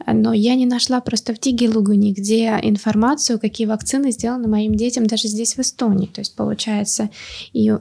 [0.05, 5.27] Но я не нашла просто в Дигилугу нигде информацию, какие вакцины сделаны моим детям даже
[5.27, 6.07] здесь в Эстонии.
[6.07, 7.09] То есть получается,
[7.53, 7.73] и,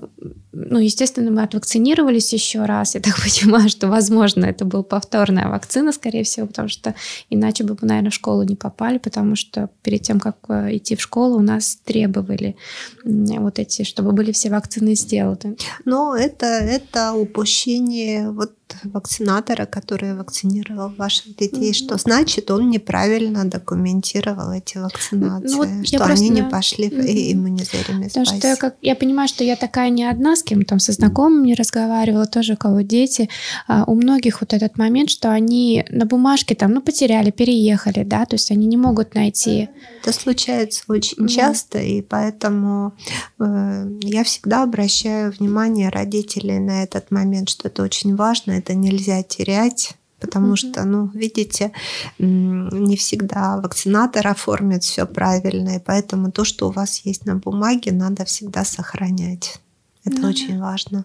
[0.53, 2.95] ну, естественно, мы отвакцинировались еще раз.
[2.95, 6.95] Я так понимаю, что, возможно, это была повторная вакцина, скорее всего, потому что
[7.31, 10.97] иначе бы мы, наверное, в школу не попали, потому что перед тем, как э, идти
[10.97, 12.57] в школу, у нас требовали
[13.05, 15.57] вот эти, чтобы были все вакцины сделаны.
[15.85, 18.53] Но это, это упущение вот
[18.85, 21.87] вакцинатора, который вакцинировал ваших детей, mm-hmm.
[21.87, 27.03] что значит, он неправильно документировал эти вакцинации, ну, вот что они не пошли mm-hmm.
[27.03, 30.65] в иммунизируемый Потому что я, как, я понимаю, что я такая не одна, с кем
[30.65, 33.29] там со знакомыми не разговаривала, тоже у кого дети.
[33.69, 38.25] А, у многих вот этот момент, что они на бумажке там, ну, потеряли, переехали, да,
[38.27, 39.69] то есть они не могут найти.
[40.03, 41.29] Это случается очень mm-hmm.
[41.29, 42.95] часто, и поэтому
[43.39, 49.23] э, я всегда обращаю внимание родителей на этот момент, что это очень важно, это нельзя
[49.23, 50.73] терять потому mm-hmm.
[50.73, 51.73] что, ну, видите,
[52.19, 57.93] не всегда вакцинатор оформит все правильно, и поэтому то, что у вас есть на бумаге,
[57.93, 59.61] надо всегда сохранять.
[60.05, 60.29] Это mm-hmm.
[60.29, 61.05] очень важно.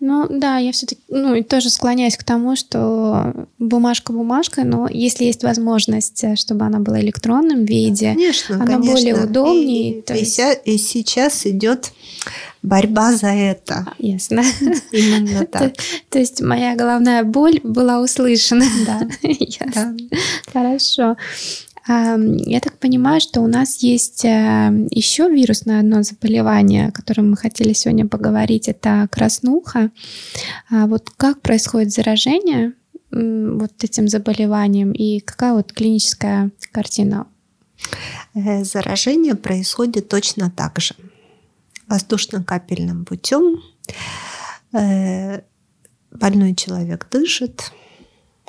[0.00, 5.24] Ну да, я все-таки, ну и тоже склоняюсь к тому, что бумажка бумажка, но если
[5.24, 8.92] есть возможность, э, чтобы она была в электронном виде, конечно, она конечно.
[8.94, 9.98] более удобнее.
[9.98, 10.40] И, и, есть...
[10.64, 11.92] и сейчас идет
[12.62, 13.86] борьба за это.
[13.86, 14.42] А, ясно.
[14.92, 15.74] Именно так.
[15.74, 18.64] То, то есть моя головная боль была услышана.
[18.86, 19.08] Да.
[19.22, 19.96] Ясно.
[20.52, 21.16] Хорошо.
[21.88, 27.36] Я так понимаю, что у нас есть э, еще вирусное одно заболевание, о котором мы
[27.38, 29.90] хотели сегодня поговорить, это краснуха.
[30.70, 32.74] А вот как происходит заражение
[33.10, 37.26] вот этим заболеванием и какая вот клиническая картина?
[38.34, 40.94] Э, заражение происходит точно так же
[41.88, 43.62] воздушно-капельным путем.
[44.72, 45.40] Э,
[46.10, 47.72] больной человек дышит,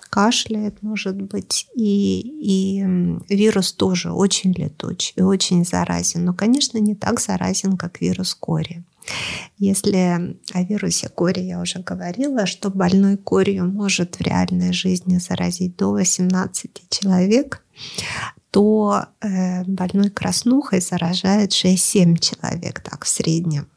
[0.10, 2.84] кашляет, может быть, и, и
[3.30, 8.84] вирус тоже очень летуч и очень заразен, но, конечно, не так заразен, как вирус кори.
[9.58, 15.78] Если о вирусе кори я уже говорила, что больной корью может в реальной жизни заразить
[15.78, 17.64] до 18 человек,
[18.52, 23.68] то э, больной краснухой заражает 6-7 человек так в среднем.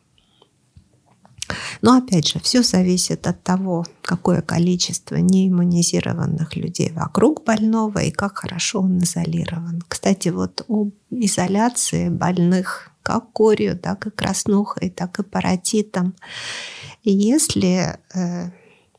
[1.82, 8.38] Но опять же, все зависит от того, какое количество неиммунизированных людей вокруг больного и как
[8.38, 9.82] хорошо он изолирован.
[9.88, 16.14] Кстати, вот об изоляции больных как корью, так и краснухой, так и паротитом.
[17.02, 18.50] Если э,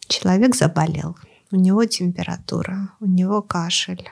[0.07, 1.15] человек заболел,
[1.51, 4.09] у него температура, у него кашель,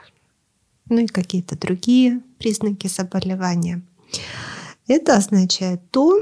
[0.88, 3.82] ну и какие-то другие признаки заболевания,
[4.86, 6.20] это означает то,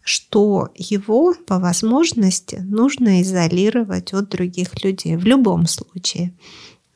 [0.00, 6.32] что его по возможности нужно изолировать от других людей в любом случае,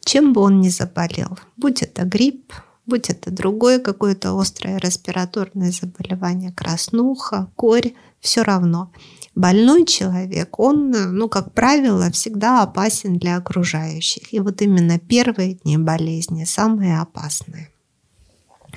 [0.05, 1.39] чем бы он ни заболел.
[1.59, 2.55] Будь это грипп,
[2.87, 7.93] будь это другое какое-то острое респираторное заболевание, краснуха, корь,
[8.23, 8.91] все равно.
[9.35, 14.33] Больной человек, он, ну, как правило, всегда опасен для окружающих.
[14.33, 17.69] И вот именно первые дни болезни самые опасные.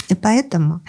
[0.10, 0.82] И поэтому,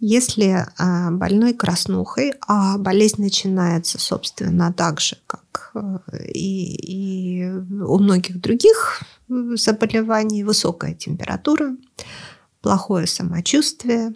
[0.00, 5.98] если а, больной краснухой, а болезнь начинается, собственно, так же, как э,
[6.32, 11.76] и, и у многих других заболеваний, высокая температура,
[12.62, 14.14] плохое самочувствие,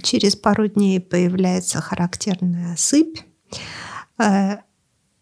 [0.00, 3.18] через пару дней появляется характерная сыпь,
[4.18, 4.58] э,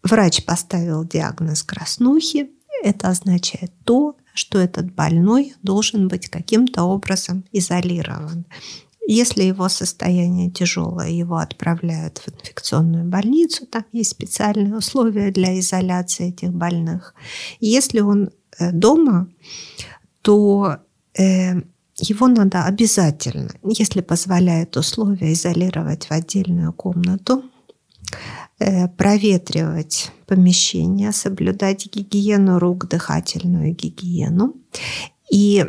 [0.03, 2.51] врач поставил диагноз краснухи,
[2.83, 8.45] это означает то, что этот больной должен быть каким-то образом изолирован.
[9.09, 16.29] Если его состояние тяжелое, его отправляют в инфекционную больницу, там есть специальные условия для изоляции
[16.29, 17.15] этих больных.
[17.61, 19.29] Если он э, дома,
[20.21, 20.77] то
[21.17, 21.61] э,
[21.99, 27.43] его надо обязательно, если позволяют условия, изолировать в отдельную комнату,
[28.59, 34.55] Э, проветривать помещение, соблюдать гигиену рук, дыхательную гигиену
[35.31, 35.63] и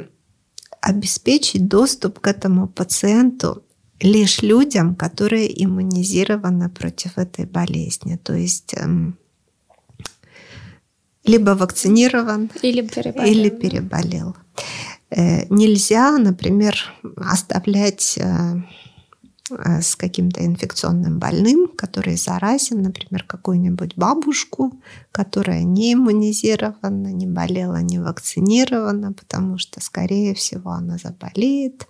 [0.81, 3.63] обеспечить доступ к этому пациенту
[4.01, 8.17] лишь людям, которые иммунизированы против этой болезни.
[8.17, 9.19] То есть эм,
[11.25, 13.31] либо вакцинирован, или переболел.
[13.31, 14.37] Или переболел.
[15.11, 16.77] Нельзя, например,
[17.17, 18.63] оставлять э,
[19.51, 24.73] Э, с каким-то инфекционным больным, который заразен, например, какую-нибудь бабушку,
[25.11, 31.89] которая не иммунизирована, не болела, не вакцинирована, потому что, скорее всего, она заболеет,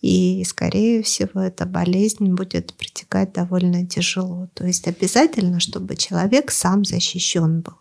[0.00, 4.48] и, скорее всего, эта болезнь будет протекать довольно тяжело.
[4.54, 7.74] То есть обязательно, чтобы человек сам защищен был.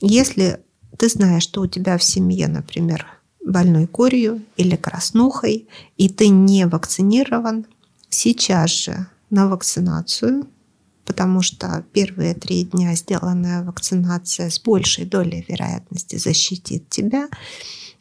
[0.00, 0.60] Если
[0.98, 3.06] ты знаешь, что у тебя в семье, например,
[3.44, 7.66] больной корью или краснухой, и ты не вакцинирован,
[8.08, 10.46] сейчас же на вакцинацию,
[11.04, 17.28] потому что первые три дня сделанная вакцинация с большей долей вероятности защитит тебя,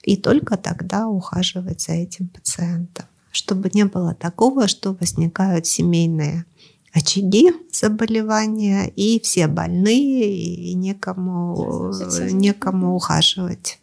[0.03, 6.45] и только тогда ухаживать за этим пациентом, чтобы не было такого, что возникают семейные
[6.93, 11.91] очаги заболевания, и все больные, и некому,
[12.31, 13.79] некому ухаживать.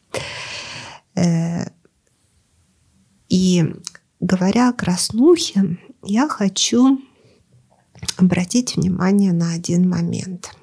[1.14, 1.70] Э,
[3.28, 3.64] и
[4.20, 7.00] говоря о краснухе, я хочу
[8.16, 10.54] обратить внимание на один момент.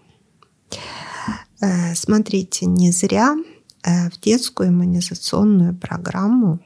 [1.62, 3.36] Э, смотрите, не зря
[3.84, 6.60] э, в детскую иммунизационную программу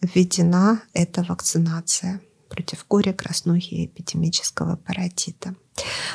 [0.00, 5.54] введена эта вакцинация против кори, краснухи и эпидемического паротита.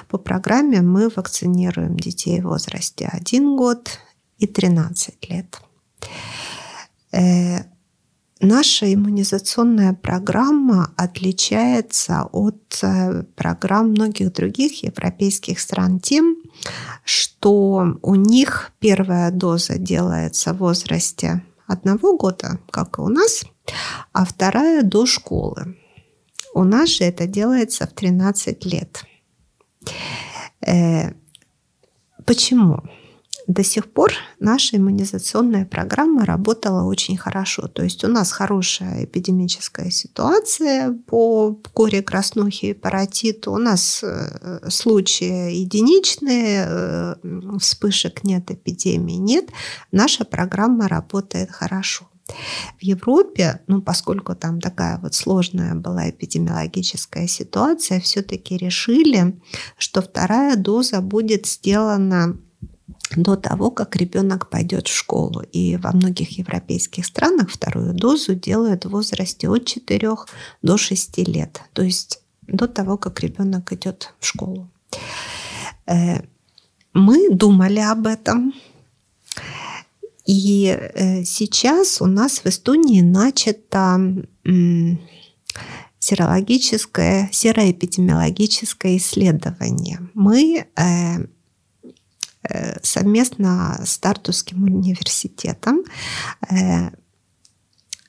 [0.08, 4.00] По программе мы вакцинируем детей в возрасте 1 год
[4.38, 5.62] и 13 лет.
[7.12, 7.64] Э,
[8.42, 16.38] Наша иммунизационная программа отличается от э, программ многих других европейских стран тем,
[17.04, 23.44] что у них первая доза делается в возрасте одного года, как и у нас,
[24.14, 25.76] а вторая до школы.
[26.54, 29.04] У нас же это делается в 13 лет.
[30.66, 31.12] Э,
[32.26, 32.84] почему?
[33.50, 37.68] До сих пор наша иммунизационная программа работала очень хорошо.
[37.68, 43.52] То есть у нас хорошая эпидемическая ситуация по коре, краснухе и паротиту.
[43.52, 47.16] У нас э, случаи единичные, э,
[47.60, 49.50] вспышек нет, эпидемии нет.
[49.92, 52.08] Наша программа работает хорошо.
[52.80, 59.42] В Европе, ну, поскольку там такая вот сложная была эпидемиологическая ситуация, все-таки решили,
[59.80, 62.38] что вторая доза будет сделана
[63.16, 65.42] до того, как ребенок пойдет в школу.
[65.52, 70.16] И во многих европейских странах вторую дозу делают в возрасте от 4
[70.62, 71.62] до 6 лет.
[71.74, 74.70] То есть до того, как ребенок идет в школу.
[75.86, 76.22] Э,
[76.94, 78.54] мы думали об этом,
[80.26, 84.00] и э, сейчас у нас в Эстонии начато
[86.00, 90.00] серологическое, сероэпидемиологическое исследование.
[90.14, 91.26] Мы э,
[92.82, 95.84] совместно с Тартусским университетом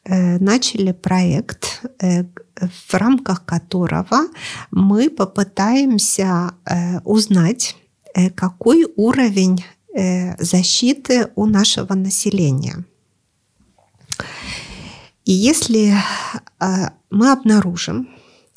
[0.04, 4.22] начали проект, в рамках которого
[4.70, 6.54] мы попытаемся
[7.04, 7.76] узнать,
[8.34, 9.62] какой уровень
[9.92, 12.84] Э, защиты у нашего населения.
[15.24, 15.94] И если
[16.60, 18.08] э, мы обнаружим,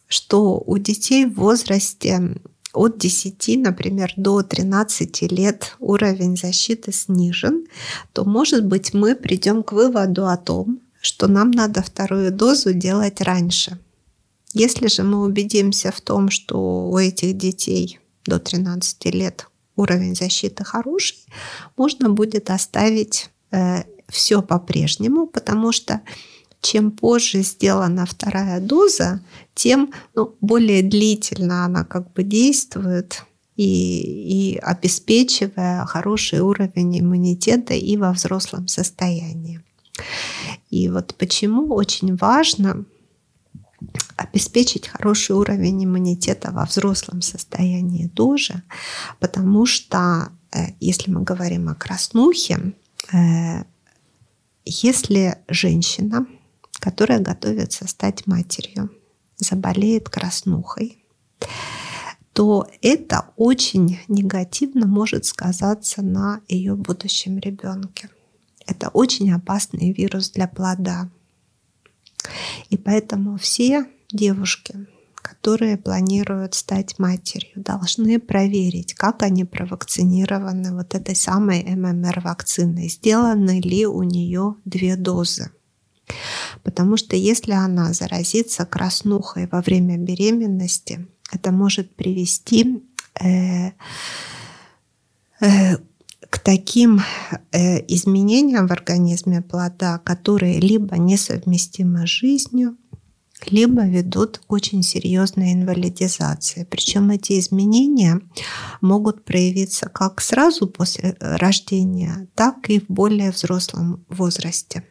[0.07, 2.35] что у детей в возрасте
[2.73, 7.67] от 10, например, до 13 лет уровень защиты снижен,
[8.13, 13.21] то, может быть, мы придем к выводу о том, что нам надо вторую дозу делать
[13.21, 13.77] раньше.
[14.53, 20.63] Если же мы убедимся в том, что у этих детей до 13 лет уровень защиты
[20.63, 21.17] хороший,
[21.77, 26.01] можно будет оставить э, все по-прежнему, потому что
[26.63, 29.21] чем позже сделана вторая доза,
[29.53, 33.23] тем ну, более длительно она как бы действует
[33.55, 39.61] и, и обеспечивая хороший уровень иммунитета и во взрослом состоянии.
[40.69, 42.85] И вот почему очень важно
[44.15, 48.63] обеспечить хороший уровень иммунитета во взрослом состоянии тоже,
[49.19, 52.73] потому что э, если мы говорим о краснухе,
[53.11, 53.63] э,
[54.65, 56.25] если женщина,
[56.83, 58.91] которая готовится стать матерью,
[59.37, 61.05] заболеет краснухой,
[62.33, 68.09] то это очень негативно может сказаться на ее будущем ребенке.
[68.67, 71.09] Это очень опасный вирус для плода.
[72.69, 81.15] И поэтому все девушки, которые планируют стать матерью, должны проверить, как они провакцинированы вот этой
[81.15, 85.49] самой ММР-вакциной, сделаны ли у нее две дозы.
[86.63, 92.83] Потому что если она заразится краснухой во время беременности, это может привести
[93.19, 93.71] э,
[95.41, 95.77] э,
[96.29, 97.01] к таким
[97.51, 102.77] э, изменениям в организме плода, которые либо несовместимы с жизнью,
[103.45, 106.65] либо ведут к очень серьезной инвалидизации.
[106.69, 108.21] Причем эти изменения
[108.81, 114.83] могут проявиться как сразу после э, рождения, так и в более взрослом возрасте.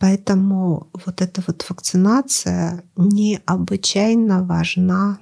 [0.00, 5.18] Поэтому вот эта вот вакцинация необычайно важна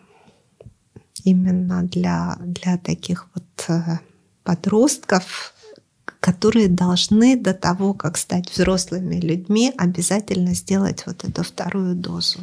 [1.24, 3.98] именно для, для таких вот э,
[4.44, 5.52] подростков,
[6.20, 12.38] которые должны до того, как стать взрослыми людьми, обязательно сделать вот эту вторую дозу.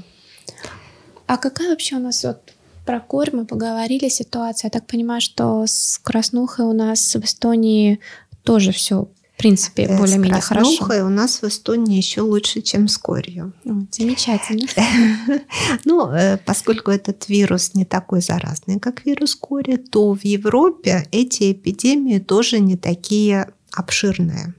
[1.28, 2.54] А какая вообще у нас вот
[2.86, 4.68] про корь мы поговорили ситуация.
[4.68, 8.02] Я так понимаю, что с краснухой у нас в Эстонии
[8.44, 11.06] тоже все в принципе, э, более-менее хорошо.
[11.06, 13.54] у нас в Эстонии еще лучше, чем с корью.
[13.92, 14.68] Замечательно.
[15.84, 21.52] Ну, э, поскольку этот вирус не такой заразный, как вирус кори, то в Европе эти
[21.52, 24.54] эпидемии тоже не такие обширные.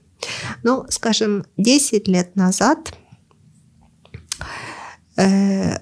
[0.62, 2.94] Ну, скажем, 10 лет назад
[5.16, 5.78] э,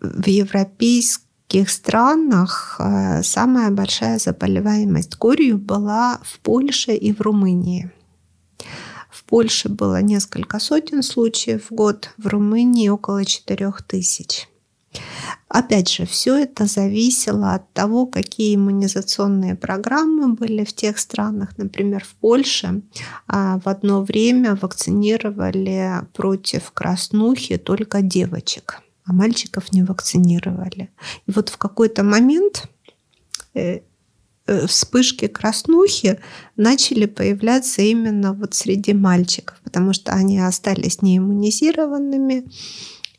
[0.00, 2.80] в европейских странах
[3.22, 7.92] самая большая заболеваемость корью была в Польше и в Румынии.
[9.34, 14.48] Польше было несколько сотен случаев в год, в Румынии около 4 тысяч.
[15.48, 21.58] Опять же, все это зависело от того, какие иммунизационные программы были в тех странах.
[21.58, 22.82] Например, в Польше
[23.26, 30.90] а, в одно время вакцинировали против краснухи только девочек, а мальчиков не вакцинировали.
[31.26, 32.68] И вот в какой-то момент
[33.54, 33.80] Э,
[34.66, 36.20] вспышки краснухи
[36.56, 42.44] начали появляться именно вот среди мальчиков, потому что они остались неиммунизированными,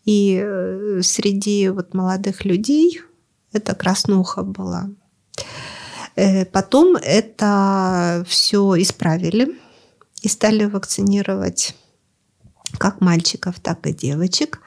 [0.06, 3.02] и э, среди вот молодых людей
[3.52, 4.90] эта краснуха была.
[6.16, 9.60] Э, потом это все исправили
[10.22, 11.76] и стали вакцинировать
[12.78, 14.62] как мальчиков, так и девочек.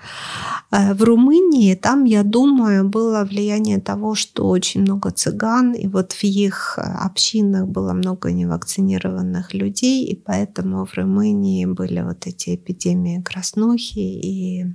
[0.71, 6.13] Э, в Румынии там, я думаю, было влияние того, что очень много цыган, и вот
[6.13, 12.55] в их э, общинах было много невакцинированных людей, и поэтому в Румынии были вот эти
[12.55, 14.67] эпидемии краснухи, и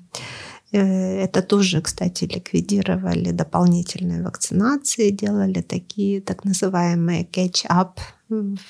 [0.72, 8.00] э, это тоже, кстати, ликвидировали дополнительные вакцинации, делали такие так называемые catch-up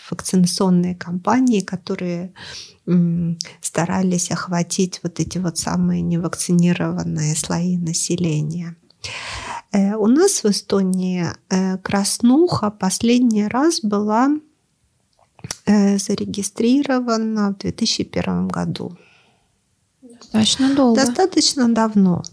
[0.09, 2.33] вакцинационные кампании, которые
[3.61, 8.75] старались охватить вот эти вот самые невакцинированные слои населения.
[9.71, 14.29] Э, у нас в Эстонии э, краснуха последний раз была
[15.65, 18.97] э, зарегистрирована в 2001 году.
[20.01, 21.05] Достаточно долго.
[21.05, 22.23] Достаточно давно.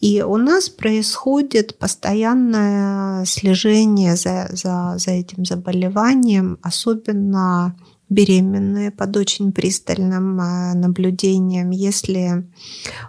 [0.00, 7.74] И у нас происходит постоянное слежение за, за, за этим заболеванием, особенно
[8.08, 11.70] беременные под очень пристальным э, наблюдением.
[11.70, 12.46] Если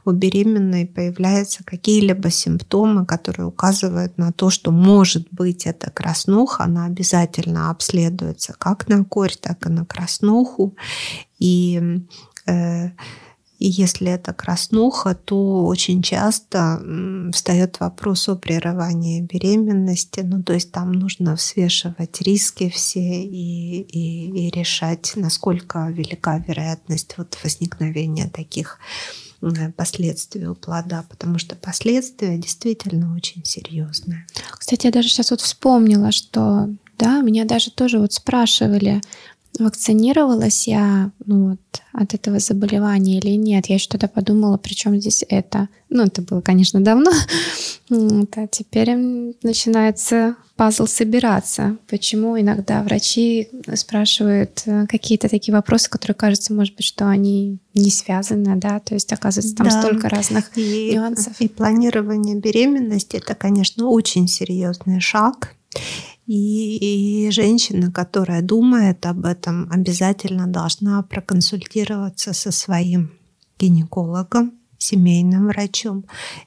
[0.05, 6.85] у беременной появляются какие-либо симптомы, которые указывают на то, что может быть это краснуха, она
[6.85, 10.75] обязательно обследуется как на корь, так и на краснуху.
[11.37, 12.01] И
[12.47, 12.89] э,
[13.59, 16.81] и если это краснуха, то очень часто
[17.33, 20.19] встает вопрос о прерывании беременности.
[20.19, 27.15] Ну, то есть там нужно взвешивать риски все и, и, и решать, насколько велика вероятность
[27.17, 28.79] вот возникновения таких
[29.75, 34.25] последствий у плода, потому что последствия действительно очень серьезные.
[34.51, 39.01] Кстати, я даже сейчас вот вспомнила, что да, меня даже тоже вот спрашивали,
[39.59, 41.59] вакцинировалась я ну, вот,
[41.93, 43.67] от этого заболевания или нет.
[43.67, 45.69] Я что-то подумала, причем здесь это.
[45.89, 47.11] Ну, это было, конечно, давно.
[47.89, 48.97] Вот, а теперь
[49.43, 51.77] начинается пазл собираться.
[51.87, 57.89] Почему иногда врачи спрашивают э, какие-то такие вопросы, которые кажется, может быть, что они не
[57.89, 59.81] связаны, да, то есть оказывается там да.
[59.81, 61.39] столько разных и, нюансов.
[61.39, 65.55] И планирование беременности это, конечно, очень серьезный шаг.
[66.27, 73.11] И, женщина, которая думает об этом, обязательно должна проконсультироваться со своим
[73.57, 76.05] гинекологом, семейным врачом.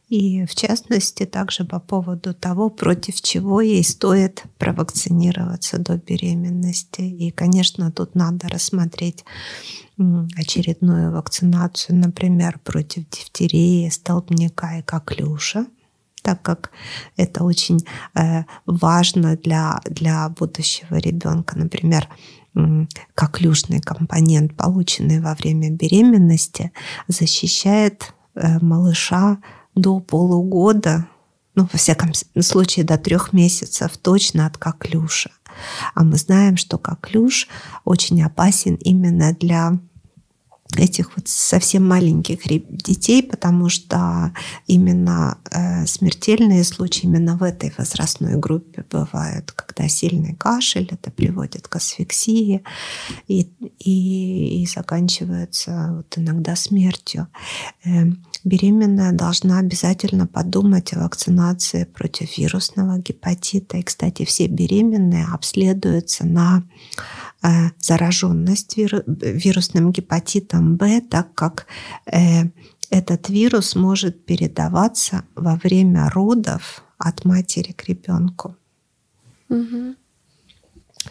[0.08, 7.00] И в частности также по поводу того, против чего ей стоит провакцинироваться до беременности.
[7.00, 9.24] И, конечно, тут надо рассмотреть
[10.36, 15.66] очередную вакцинацию, например, против дифтерии, столбняка и коклюша
[16.30, 16.70] так как
[17.16, 21.58] это очень э, важно для, для будущего ребенка.
[21.58, 22.08] Например,
[23.14, 26.70] коклюшный компонент, полученный во время беременности,
[27.08, 29.38] защищает э, малыша
[29.74, 31.06] до полугода,
[31.56, 35.30] ну, во всяком случае, до трех месяцев точно от коклюша.
[35.96, 37.48] А мы знаем, что коклюш
[37.84, 39.80] очень опасен именно для
[40.76, 42.40] этих вот совсем маленьких
[42.70, 44.32] детей, потому что
[44.66, 51.68] именно э, смертельные случаи именно в этой возрастной группе бывают, когда сильный кашель, это приводит
[51.68, 52.62] к асфиксии
[53.28, 53.48] и,
[53.78, 57.28] и, и заканчивается вот иногда смертью.
[57.84, 58.04] Э,
[58.44, 63.76] беременная должна обязательно подумать о вакцинации против вирусного гепатита.
[63.78, 66.62] И, кстати, все беременные обследуются на
[67.78, 71.66] зараженность вирусным гепатитом Б, так как
[72.06, 72.44] э,
[72.90, 78.56] этот вирус может передаваться во время родов от матери к ребенку.
[79.48, 79.94] Угу.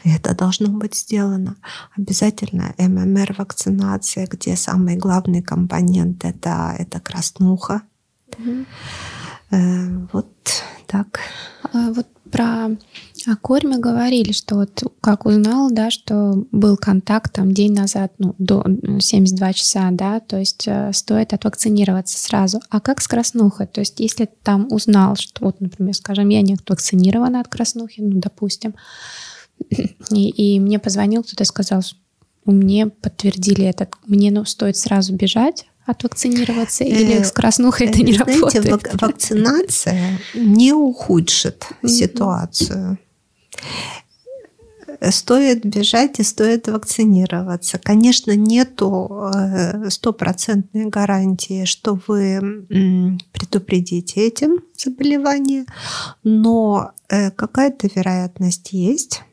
[0.03, 1.55] Это должно быть сделано.
[1.97, 7.81] Обязательно ММР-вакцинация, где самый главный компонент это, это краснуха.
[8.37, 8.65] Угу.
[9.51, 11.19] Э, вот так.
[11.73, 12.69] А вот про
[13.41, 18.35] корь мы говорили, что вот как узнал, да, что был контакт там день назад, ну,
[18.37, 18.63] до
[18.99, 22.59] 72 часа, да, то есть э, стоит отвакцинироваться сразу.
[22.69, 23.67] А как с краснухой?
[23.67, 28.19] То есть если там узнал, что вот, например, скажем, я не вакцинирована от краснухи, ну,
[28.19, 28.75] допустим,
[30.11, 31.81] и, и мне позвонил кто-то и сказал,
[32.45, 38.59] мне подтвердили это, мне ну, стоит сразу бежать, отвакцинироваться или с краснухой это не Знаете,
[38.59, 39.01] работает?
[39.01, 42.97] вакцинация не ухудшит ситуацию.
[45.11, 47.77] Стоит бежать и стоит вакцинироваться.
[47.77, 52.65] Конечно, нету э, стопроцентной гарантии, что вы
[53.31, 55.65] предупредите этим заболевание,
[56.23, 59.23] но э, какая-то вероятность есть.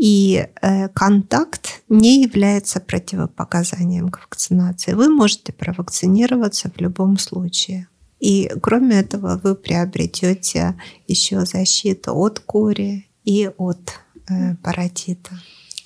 [0.00, 4.94] И э, контакт не является противопоказанием к вакцинации.
[4.94, 7.88] Вы можете провакцинироваться в любом случае.
[8.20, 13.92] И кроме этого вы приобретете еще защиту от кори и от
[14.28, 15.32] э, паротита.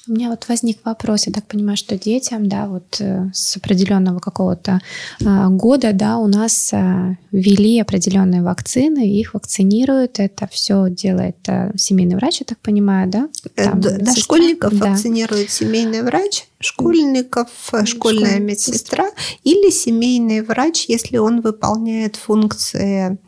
[0.08, 4.18] У меня вот возник вопрос, я так понимаю, что детям, да, вот э, с определенного
[4.18, 4.80] какого-то
[5.24, 11.70] а, года, да, у нас а, ввели определенные вакцины, их вакцинируют, это все делает а,
[11.76, 13.28] семейный врач, я так понимаю, да?
[13.54, 14.90] Там, Дошкольников да.
[14.90, 19.08] вакцинирует семейный врач, школьников, школьная, школьная медсестра
[19.44, 23.18] или семейный врач, если он выполняет функции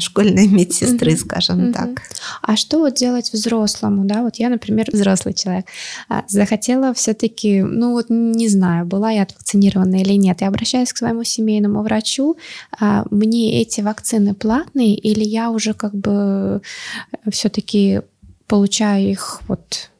[0.00, 1.16] школьной медсестры, mm-hmm.
[1.16, 1.72] скажем mm-hmm.
[1.72, 2.02] так.
[2.42, 4.22] А что вот делать взрослому, да?
[4.22, 5.66] Вот я, например, взрослый человек,
[6.08, 10.40] а, захотела все-таки, ну вот не знаю, была я вакцинирована или нет.
[10.40, 12.36] Я обращаюсь к своему семейному врачу.
[12.78, 16.62] А, мне эти вакцины платные или я уже как бы
[17.30, 18.00] все-таки
[18.46, 19.90] получаю их вот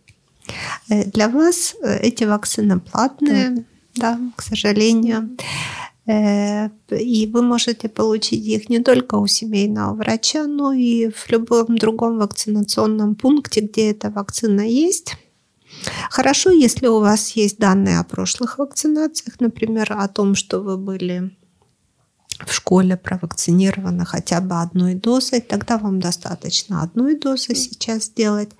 [0.88, 3.64] Э, для вас э, эти вакцины платные,
[3.94, 5.30] да, да к сожалению.
[5.38, 5.44] Э,
[6.06, 12.18] и вы можете получить их не только у семейного врача, но и в любом другом
[12.18, 15.14] вакцинационном пункте, где эта вакцина есть.
[16.10, 21.30] Хорошо, если у вас есть данные о прошлых вакцинациях, например, о том, что вы были
[22.46, 28.50] в школе провакцинировано хотя бы одной дозой, тогда вам достаточно одной дозы сейчас сделать.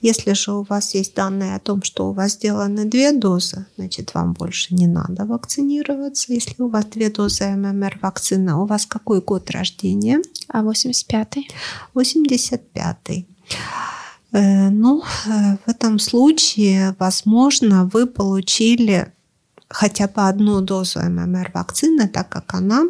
[0.00, 4.14] Если же у вас есть данные о том, что у вас сделаны две дозы, значит,
[4.14, 6.32] вам больше не надо вакцинироваться.
[6.32, 10.20] Если у вас две дозы ММР вакцины, у вас какой год рождения?
[10.48, 11.48] А 85-й?
[11.94, 13.26] 85-й.
[14.32, 19.12] Э, ну, э, в этом случае, возможно, вы получили
[19.70, 22.82] хотя бы одну дозу ММР вакцины, так как она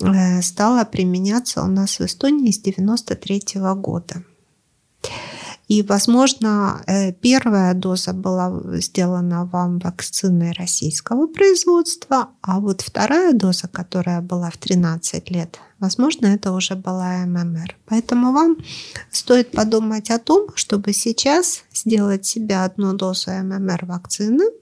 [0.00, 3.42] э, стала применяться у нас в Эстонии с 93
[3.76, 4.22] года.
[5.68, 13.68] И, возможно, э, первая доза была сделана вам вакциной российского производства, а вот вторая доза,
[13.68, 17.76] которая была в 13 лет, возможно, это уже была ММР.
[17.86, 18.56] Поэтому вам
[19.10, 24.44] стоит подумать о том, чтобы сейчас сделать себе одну дозу ММР вакцины–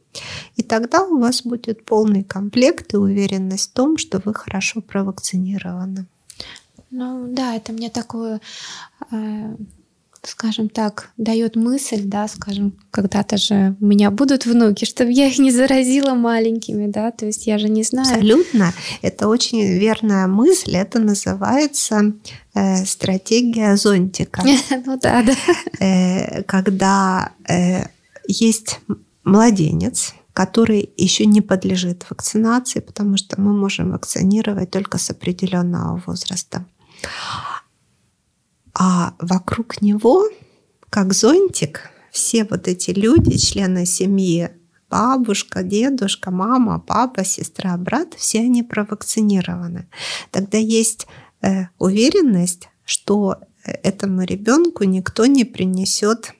[0.56, 6.06] и тогда у вас будет полный комплект и уверенность в том, что вы хорошо провакцинированы.
[6.90, 8.40] Ну да, это мне такую,
[9.10, 9.56] э,
[10.22, 15.38] скажем так, дает мысль, да, скажем, когда-то же у меня будут внуки, чтобы я их
[15.38, 18.08] не заразила маленькими, да, то есть я же не знаю.
[18.08, 22.14] Абсолютно, это очень верная мысль, это называется
[22.54, 24.42] э, стратегия зонтика.
[24.86, 25.34] Ну да, да.
[25.84, 27.84] Э, когда э,
[28.26, 28.80] есть
[29.28, 36.64] младенец, который еще не подлежит вакцинации, потому что мы можем вакцинировать только с определенного возраста.
[38.74, 40.24] А вокруг него,
[40.90, 44.50] как зонтик, все вот эти люди, члены семьи,
[44.88, 49.88] бабушка, дедушка, мама, папа, сестра, брат, все они провакцинированы.
[50.30, 51.06] Тогда есть
[51.42, 56.32] э, уверенность, что э, этому ребенку никто не принесет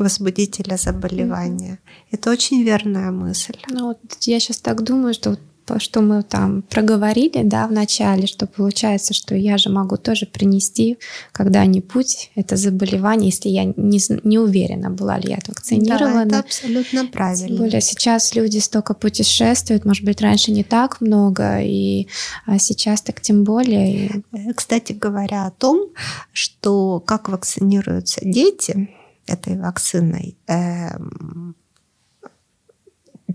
[0.00, 1.78] возбудителя заболевания.
[1.82, 2.08] Mm-hmm.
[2.12, 3.56] Это очень верная мысль.
[3.68, 5.36] Ну, вот я сейчас так думаю, что
[5.78, 10.98] что мы там проговорили, да, в начале, что получается, что я же могу тоже принести
[11.32, 16.24] когда-нибудь это заболевание, если я не, не уверена, была ли я вакцинирована.
[16.24, 17.48] Да, это абсолютно правильно.
[17.48, 22.08] Тем более сейчас люди столько путешествуют, может быть, раньше не так много, и
[22.46, 24.22] а сейчас так тем более.
[24.32, 25.88] Э, кстати говоря о том,
[26.32, 28.90] что как вакцинируются дети,
[29.26, 30.36] этой вакциной.
[30.46, 31.56] Эм,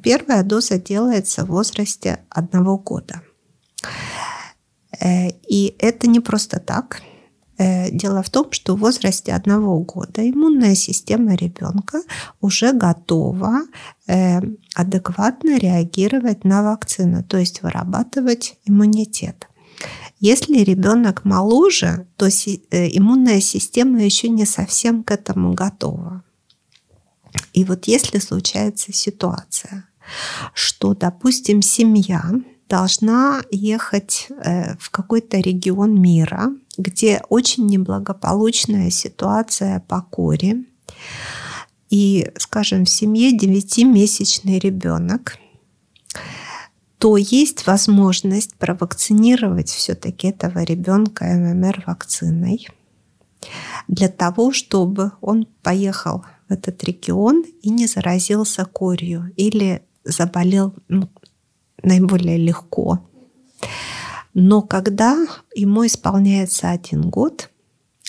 [0.04, 3.22] первая доза делается в возрасте одного года.
[5.00, 7.02] Э, и это не просто так.
[7.58, 12.02] Э, дело в том, что в возрасте одного года иммунная система ребенка
[12.42, 13.62] уже готова
[14.08, 14.42] э,
[14.76, 19.48] адекватно реагировать на вакцину, то есть вырабатывать иммунитет.
[20.20, 22.30] Если ребенок моложе, то э,
[22.98, 26.24] иммунная система еще не совсем к этому готова.
[27.54, 29.90] И вот если случается ситуация,
[30.54, 32.24] что, допустим, семья
[32.70, 36.48] должна ехать э, в какой-то регион мира,
[36.78, 40.64] где очень неблагополучная ситуация по коре,
[41.90, 45.38] и, скажем, в семье 9-месячный ребенок–
[47.06, 52.68] то есть возможность провакцинировать все-таки этого ребенка ММР вакциной
[53.88, 61.08] для того, чтобы он поехал в этот регион и не заразился корью или заболел ну,
[61.84, 63.08] наиболее легко.
[64.34, 67.52] Но когда ему исполняется один год,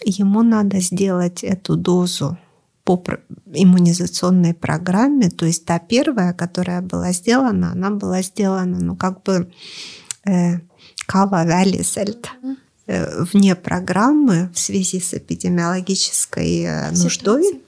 [0.07, 2.39] ему надо сделать эту дозу
[2.87, 3.03] по
[3.53, 9.51] иммунизационной программе, то есть та первая, которая была сделана, она была сделана, ну, как бы
[10.25, 10.61] э,
[11.07, 12.31] кава вялисельт
[12.87, 17.61] э, вне программы в связи с эпидемиологической э, нуждой.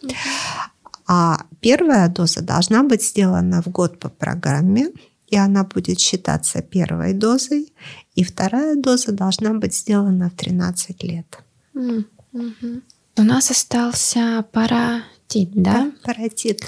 [1.08, 4.92] А первая доза должна быть сделана в год по программе,
[5.26, 7.72] и она будет считаться первой дозой,
[8.14, 11.38] и вторая доза должна быть сделана в 13 лет.
[11.74, 12.82] Mm-hmm.
[13.18, 15.72] У нас остался паратит, да?
[15.72, 16.62] да паратит.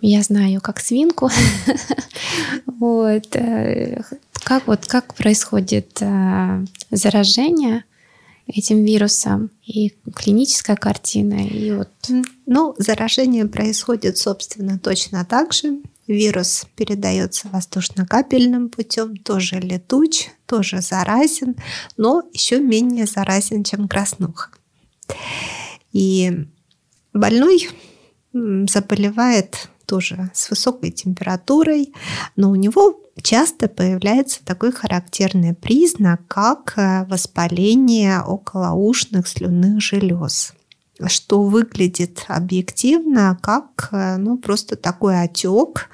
[0.00, 1.30] я знаю как свинку.
[2.66, 3.36] Вот.
[3.36, 4.02] Э,
[4.42, 7.84] как вот как происходит э, заражение
[8.48, 11.88] этим вирусом и клиническая картина и вот.
[12.46, 15.78] Ну, заражение происходит, собственно, точно так же.
[16.08, 21.54] Вирус передается воздушно-капельным путем, тоже летуч, тоже заразен,
[21.96, 24.50] но еще менее заразен, чем краснуха.
[25.94, 26.46] И
[27.14, 27.70] больной
[28.32, 31.94] заболевает тоже с высокой температурой,
[32.36, 40.52] но у него часто появляется такой характерный признак, как э, воспаление околоушных слюнных желез
[41.06, 45.90] что выглядит объективно как э, ну, просто такой отек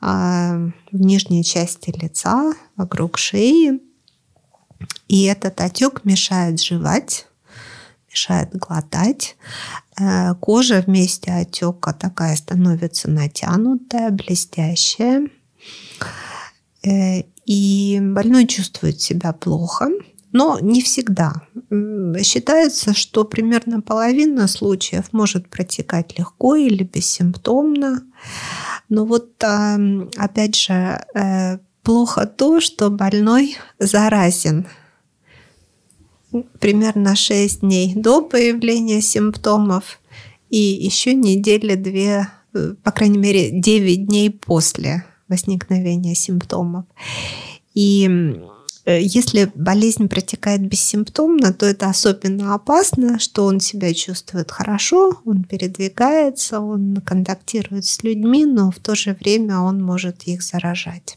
[0.00, 3.80] а, в нижней части лица, вокруг шеи.
[5.08, 7.26] И этот отек мешает жевать,
[8.10, 9.36] мешает глотать.
[9.98, 15.28] Э, кожа вместе отека такая становится натянутая, блестящая.
[16.84, 19.88] Э, и больной чувствует себя плохо,
[20.32, 21.42] но не всегда.
[22.22, 28.02] Считается, что примерно половина случаев может протекать легко или бессимптомно.
[28.88, 34.66] Но вот опять же, э, плохо то, что больной заразен
[36.58, 40.00] примерно 6 дней до появления симптомов
[40.48, 46.84] и еще недели-две, э, по крайней мере, 9 дней после возникновения симптомов.
[47.74, 48.36] И
[48.84, 55.44] э, если болезнь протекает бессимптомно, то это особенно опасно, что он себя чувствует хорошо, он
[55.44, 61.16] передвигается, он контактирует с людьми, но в то же время он может их заражать.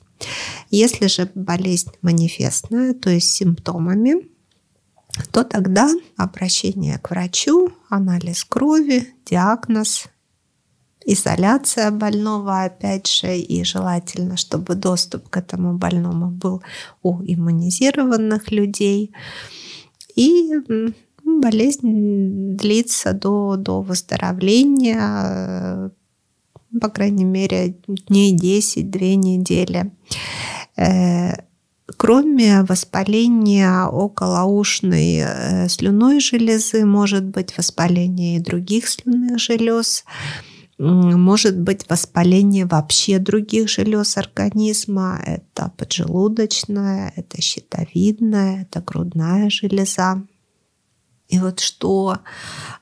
[0.69, 4.32] Если же болезнь манифестная, то есть с симптомами,
[5.31, 10.07] то тогда обращение к врачу, анализ крови, диагноз,
[11.05, 16.63] изоляция больного, опять же, и желательно, чтобы доступ к этому больному был
[17.01, 19.13] у иммунизированных людей.
[20.15, 20.51] И
[21.23, 25.91] болезнь длится до, до выздоровления,
[26.81, 29.91] по крайней мере, дней 10, две недели.
[31.97, 40.05] Кроме воспаления околоушной э, слюной железы, может быть воспаление и других слюнных желез,
[40.77, 45.19] может быть воспаление вообще других желез организма.
[45.25, 50.23] Это поджелудочная, это щитовидная, это грудная железа.
[51.27, 52.19] И вот что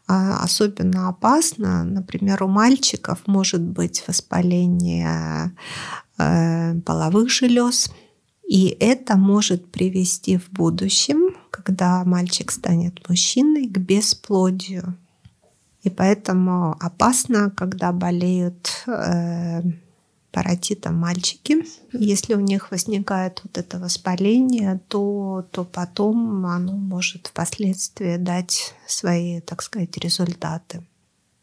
[0.08, 5.56] а, особенно опасно, например, у мальчиков может быть воспаление
[6.18, 7.91] э, половых желез,
[8.52, 14.97] и это может привести в будущем, когда мальчик станет мужчиной, к бесплодию.
[15.84, 19.62] И поэтому опасно, когда болеют э,
[20.34, 21.64] паротитом мальчики.
[21.93, 29.39] Если у них возникает вот это воспаление, то, то потом оно может впоследствии дать свои,
[29.39, 30.86] так сказать, результаты.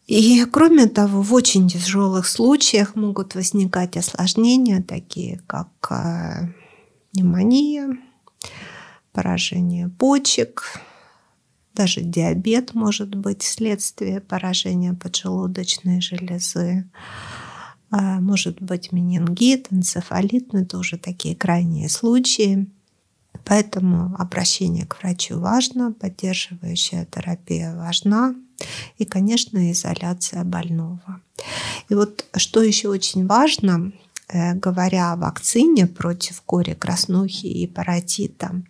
[0.07, 6.49] И кроме того, в очень тяжелых случаях могут возникать осложнения, такие как э,
[7.19, 7.99] пневмония,
[9.13, 10.81] поражение почек,
[11.75, 16.89] даже диабет может быть вследствие поражения поджелудочной железы,
[17.91, 22.69] а, может быть менингит, энцефалит, но это уже такие крайние случаи.
[23.45, 28.35] Поэтому обращение к врачу важно, поддерживающая терапия важна
[28.99, 31.21] и, конечно, изоляция больного.
[31.89, 33.93] И вот что еще очень важно,
[34.31, 38.63] говоря о вакцине против кори, краснухи и паротита,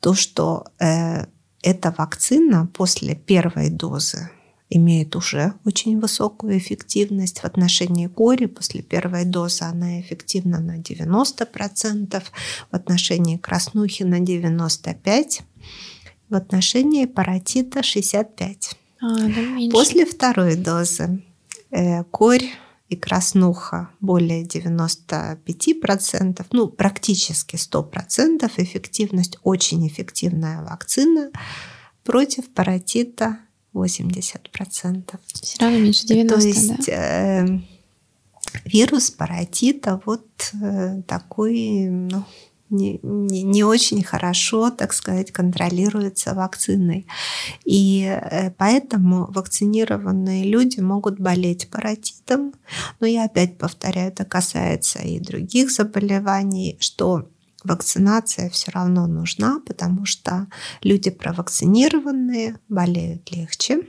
[0.00, 1.26] то, что э,
[1.62, 4.30] эта вакцина после первой дозы
[4.74, 8.46] имеет уже очень высокую эффективность в отношении кори.
[8.46, 12.22] После первой дозы она эффективна на 90%,
[12.70, 15.40] в отношении краснухи на 95%,
[16.30, 18.56] в отношении паротита 65%.
[19.00, 21.22] А, да После второй дозы
[21.70, 22.48] э, корь
[22.92, 31.30] и краснуха более 95%, ну практически 100%, эффективность, очень эффективная вакцина
[32.04, 33.38] против паротита
[33.74, 35.18] 80%.
[35.40, 36.92] Все равно меньше 90%, То есть, да?
[36.92, 37.46] э,
[38.66, 40.26] вирус паротита вот
[40.62, 42.24] э, такой, ну,
[42.72, 47.06] не, не, не очень хорошо, так сказать, контролируется вакциной.
[47.64, 52.54] И э, поэтому вакцинированные люди могут болеть паротитом.
[52.98, 57.28] Но я опять повторяю, это касается и других заболеваний, что
[57.62, 60.48] вакцинация все равно нужна, потому что
[60.82, 63.82] люди провакцинированные болеют легче,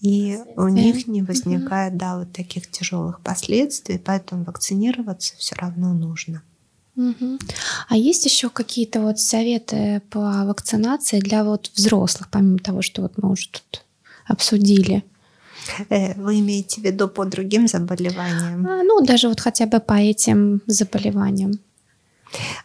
[0.00, 6.42] и у них не возникает, да, вот таких тяжелых последствий, поэтому вакцинироваться все равно нужно.
[7.00, 7.38] Угу.
[7.88, 13.12] А есть еще какие-то вот советы по вакцинации для вот взрослых, помимо того, что вот
[13.16, 13.84] мы уже тут
[14.26, 15.02] обсудили?
[15.88, 18.66] Э, вы имеете в виду по другим заболеваниям?
[18.66, 21.52] А, ну, даже вот хотя бы по этим заболеваниям.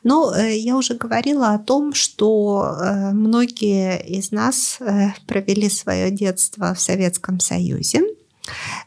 [0.04, 4.80] Ну, э, я уже говорила о том, что э, многие из нас
[5.28, 8.02] провели свое детство в Советском Союзе,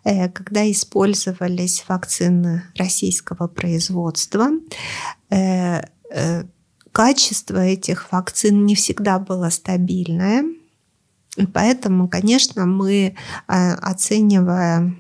[0.05, 4.51] когда использовались вакцины российского производства.
[6.93, 10.45] Качество этих вакцин не всегда было стабильное.
[11.37, 13.15] И поэтому, конечно, мы,
[13.47, 14.95] э, оценивая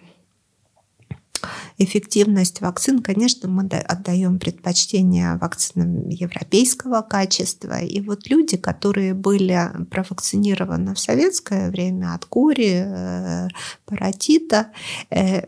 [1.78, 7.78] эффективность вакцин, конечно, мы отдаем предпочтение вакцинам европейского качества.
[7.80, 13.48] И вот люди, которые были провакцинированы в советское время от кори, э,
[13.84, 14.72] паротита,
[15.10, 15.42] э,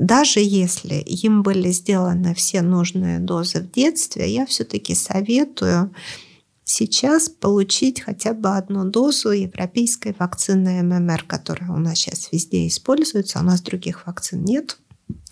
[0.00, 5.94] даже если им были сделаны все нужные дозы в детстве, я все-таки советую
[6.64, 13.38] сейчас получить хотя бы одну дозу европейской вакцины ММР, которая у нас сейчас везде используется.
[13.38, 14.78] У нас других вакцин нет,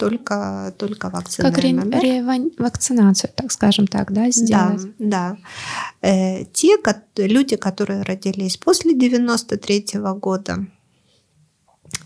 [0.02, 2.00] только, только вакцина как ММР.
[2.02, 4.82] ревакцинацию, так скажем так, да, сделать?
[4.98, 5.36] Да,
[6.02, 6.08] да.
[6.08, 6.76] Э, те
[7.16, 10.66] люди, которые родились после 93 -го года,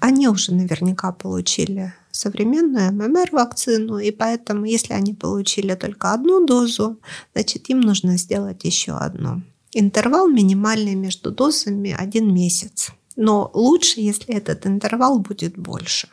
[0.00, 6.98] они уже наверняка получили современную ММР-вакцину, и поэтому, если они получили только одну дозу,
[7.34, 9.42] значит, им нужно сделать еще одну.
[9.72, 12.92] Интервал минимальный между дозами один месяц.
[13.16, 16.08] Но лучше, если этот интервал будет больше.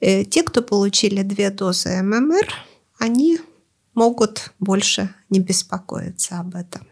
[0.00, 2.52] Э, те, кто получили две дозы ММР,
[2.98, 3.38] они
[3.94, 6.86] могут больше не беспокоиться об этом.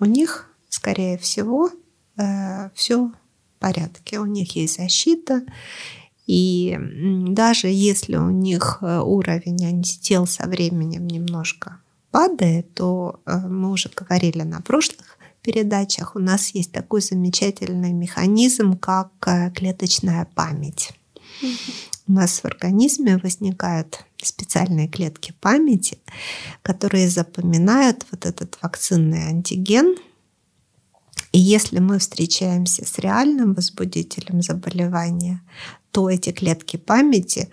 [0.00, 1.70] У них, скорее всего,
[2.16, 3.12] э, все в
[3.58, 4.18] порядке.
[4.18, 5.42] У них есть защита,
[6.26, 6.76] и
[7.28, 14.40] даже если у них э, уровень антител со временем немножко падает, то мы уже говорили
[14.40, 19.10] на прошлых передачах, у нас есть такой замечательный механизм, как
[19.54, 20.92] клеточная память.
[22.08, 25.98] У нас в организме возникают специальные клетки памяти,
[26.62, 29.96] которые запоминают вот этот вакцинный антиген,
[31.32, 35.42] и если мы встречаемся с реальным возбудителем заболевания,
[35.90, 37.50] то эти клетки памяти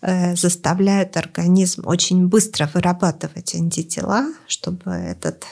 [0.00, 5.44] э, заставляют организм очень быстро вырабатывать антитела, чтобы этот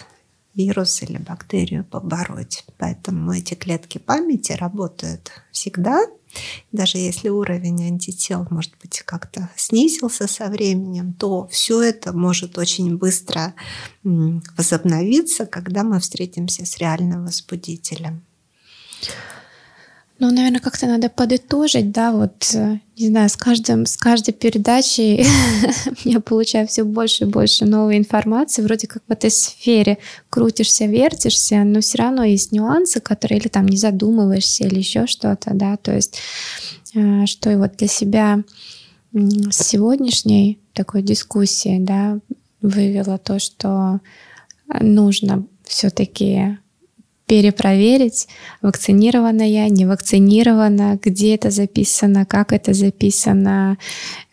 [0.55, 2.65] вирус или бактерию побороть.
[2.79, 6.07] Поэтому эти клетки памяти работают всегда,
[6.73, 12.97] даже если уровень антител, может быть, как-то снизился со временем, то все это может очень
[12.97, 13.55] быстро
[14.03, 18.23] возобновиться, когда мы встретимся с реальным возбудителем.
[20.21, 25.27] Ну, наверное, как-то надо подытожить, да, вот, э, не знаю, с, каждым, с каждой передачей
[26.05, 29.99] я получаю все больше и больше новой информации, вроде как в этой сфере
[30.31, 35.51] крутишься, вертишься, но все равно есть нюансы, которые или там не задумываешься, или еще что-то,
[35.53, 36.21] да, то есть
[36.95, 38.45] э, что и вот для себя
[39.13, 42.21] с сегодняшней такой дискуссии, да,
[42.63, 44.01] вывела то, что
[44.81, 46.59] нужно все-таки
[47.35, 48.29] перепроверить,
[48.63, 53.77] вакцинирована я, не вакцинирована, где это записано, как это записано.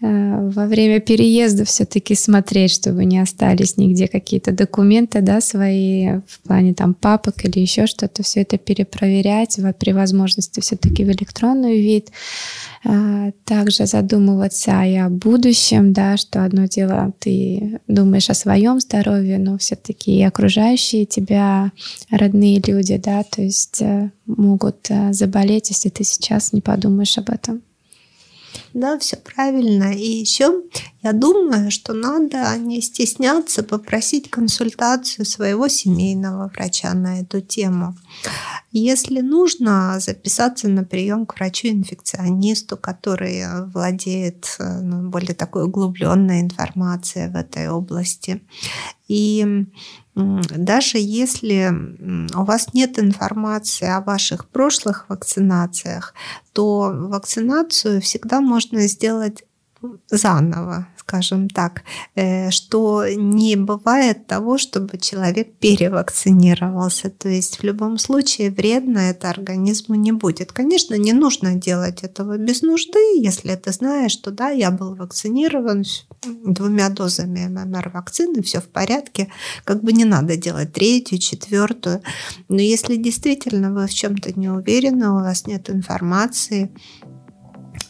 [0.01, 6.41] Э, во время переезда все-таки смотреть, чтобы не остались нигде какие-то документы да, свои в
[6.47, 12.11] плане там папок или еще что-то, все это перепроверять при возможности все-таки в электронный вид.
[12.83, 19.37] А, также задумываться и о будущем, да, что одно дело ты думаешь о своем здоровье,
[19.37, 21.71] но все-таки и окружающие тебя
[22.09, 27.29] родные люди, да, то есть э, могут э, заболеть, если ты сейчас не подумаешь об
[27.29, 27.61] этом.
[28.73, 29.93] Да, все правильно.
[29.93, 30.63] И еще
[31.03, 37.97] я думаю, что надо не стесняться попросить консультацию своего семейного врача на эту тему.
[38.71, 47.35] Если нужно, записаться на прием к врачу-инфекционисту, который владеет ну, более такой углубленной информацией в
[47.35, 48.41] этой области.
[49.09, 49.65] И
[50.15, 51.71] даже если
[52.35, 56.13] у вас нет информации о ваших прошлых вакцинациях,
[56.53, 59.43] то вакцинацию всегда можно сделать
[60.09, 61.83] заново, скажем так,
[62.15, 67.09] э, что не бывает того, чтобы человек перевакцинировался.
[67.09, 70.51] То есть в любом случае вредно это организму не будет.
[70.51, 75.83] Конечно, не нужно делать этого без нужды, если ты знаешь, что да, я был вакцинирован
[76.45, 79.27] двумя дозами ММР вакцины, все в порядке,
[79.63, 82.01] как бы не надо делать третью, четвертую.
[82.47, 86.69] Но если действительно вы в чем-то не уверены, у вас нет информации,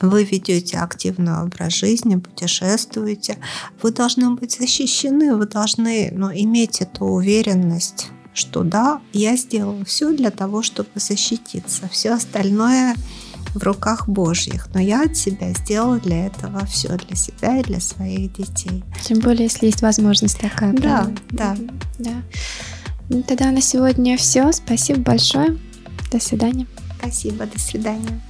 [0.01, 3.37] вы ведете активный образ жизни, путешествуете,
[3.81, 10.11] вы должны быть защищены, вы должны ну, иметь эту уверенность, что да, я сделал все
[10.11, 11.89] для того, чтобы защититься.
[11.89, 12.95] Все остальное
[13.53, 14.67] в руках Божьих.
[14.73, 18.83] Но я от себя сделала для этого все, для себя и для своих детей.
[19.03, 20.73] Тем более, если есть возможность такая.
[20.73, 21.57] Да, да.
[21.99, 22.13] да.
[23.09, 24.51] Ну, тогда на сегодня все.
[24.51, 25.57] Спасибо большое.
[26.11, 26.67] До свидания.
[26.99, 28.21] Спасибо, до свидания.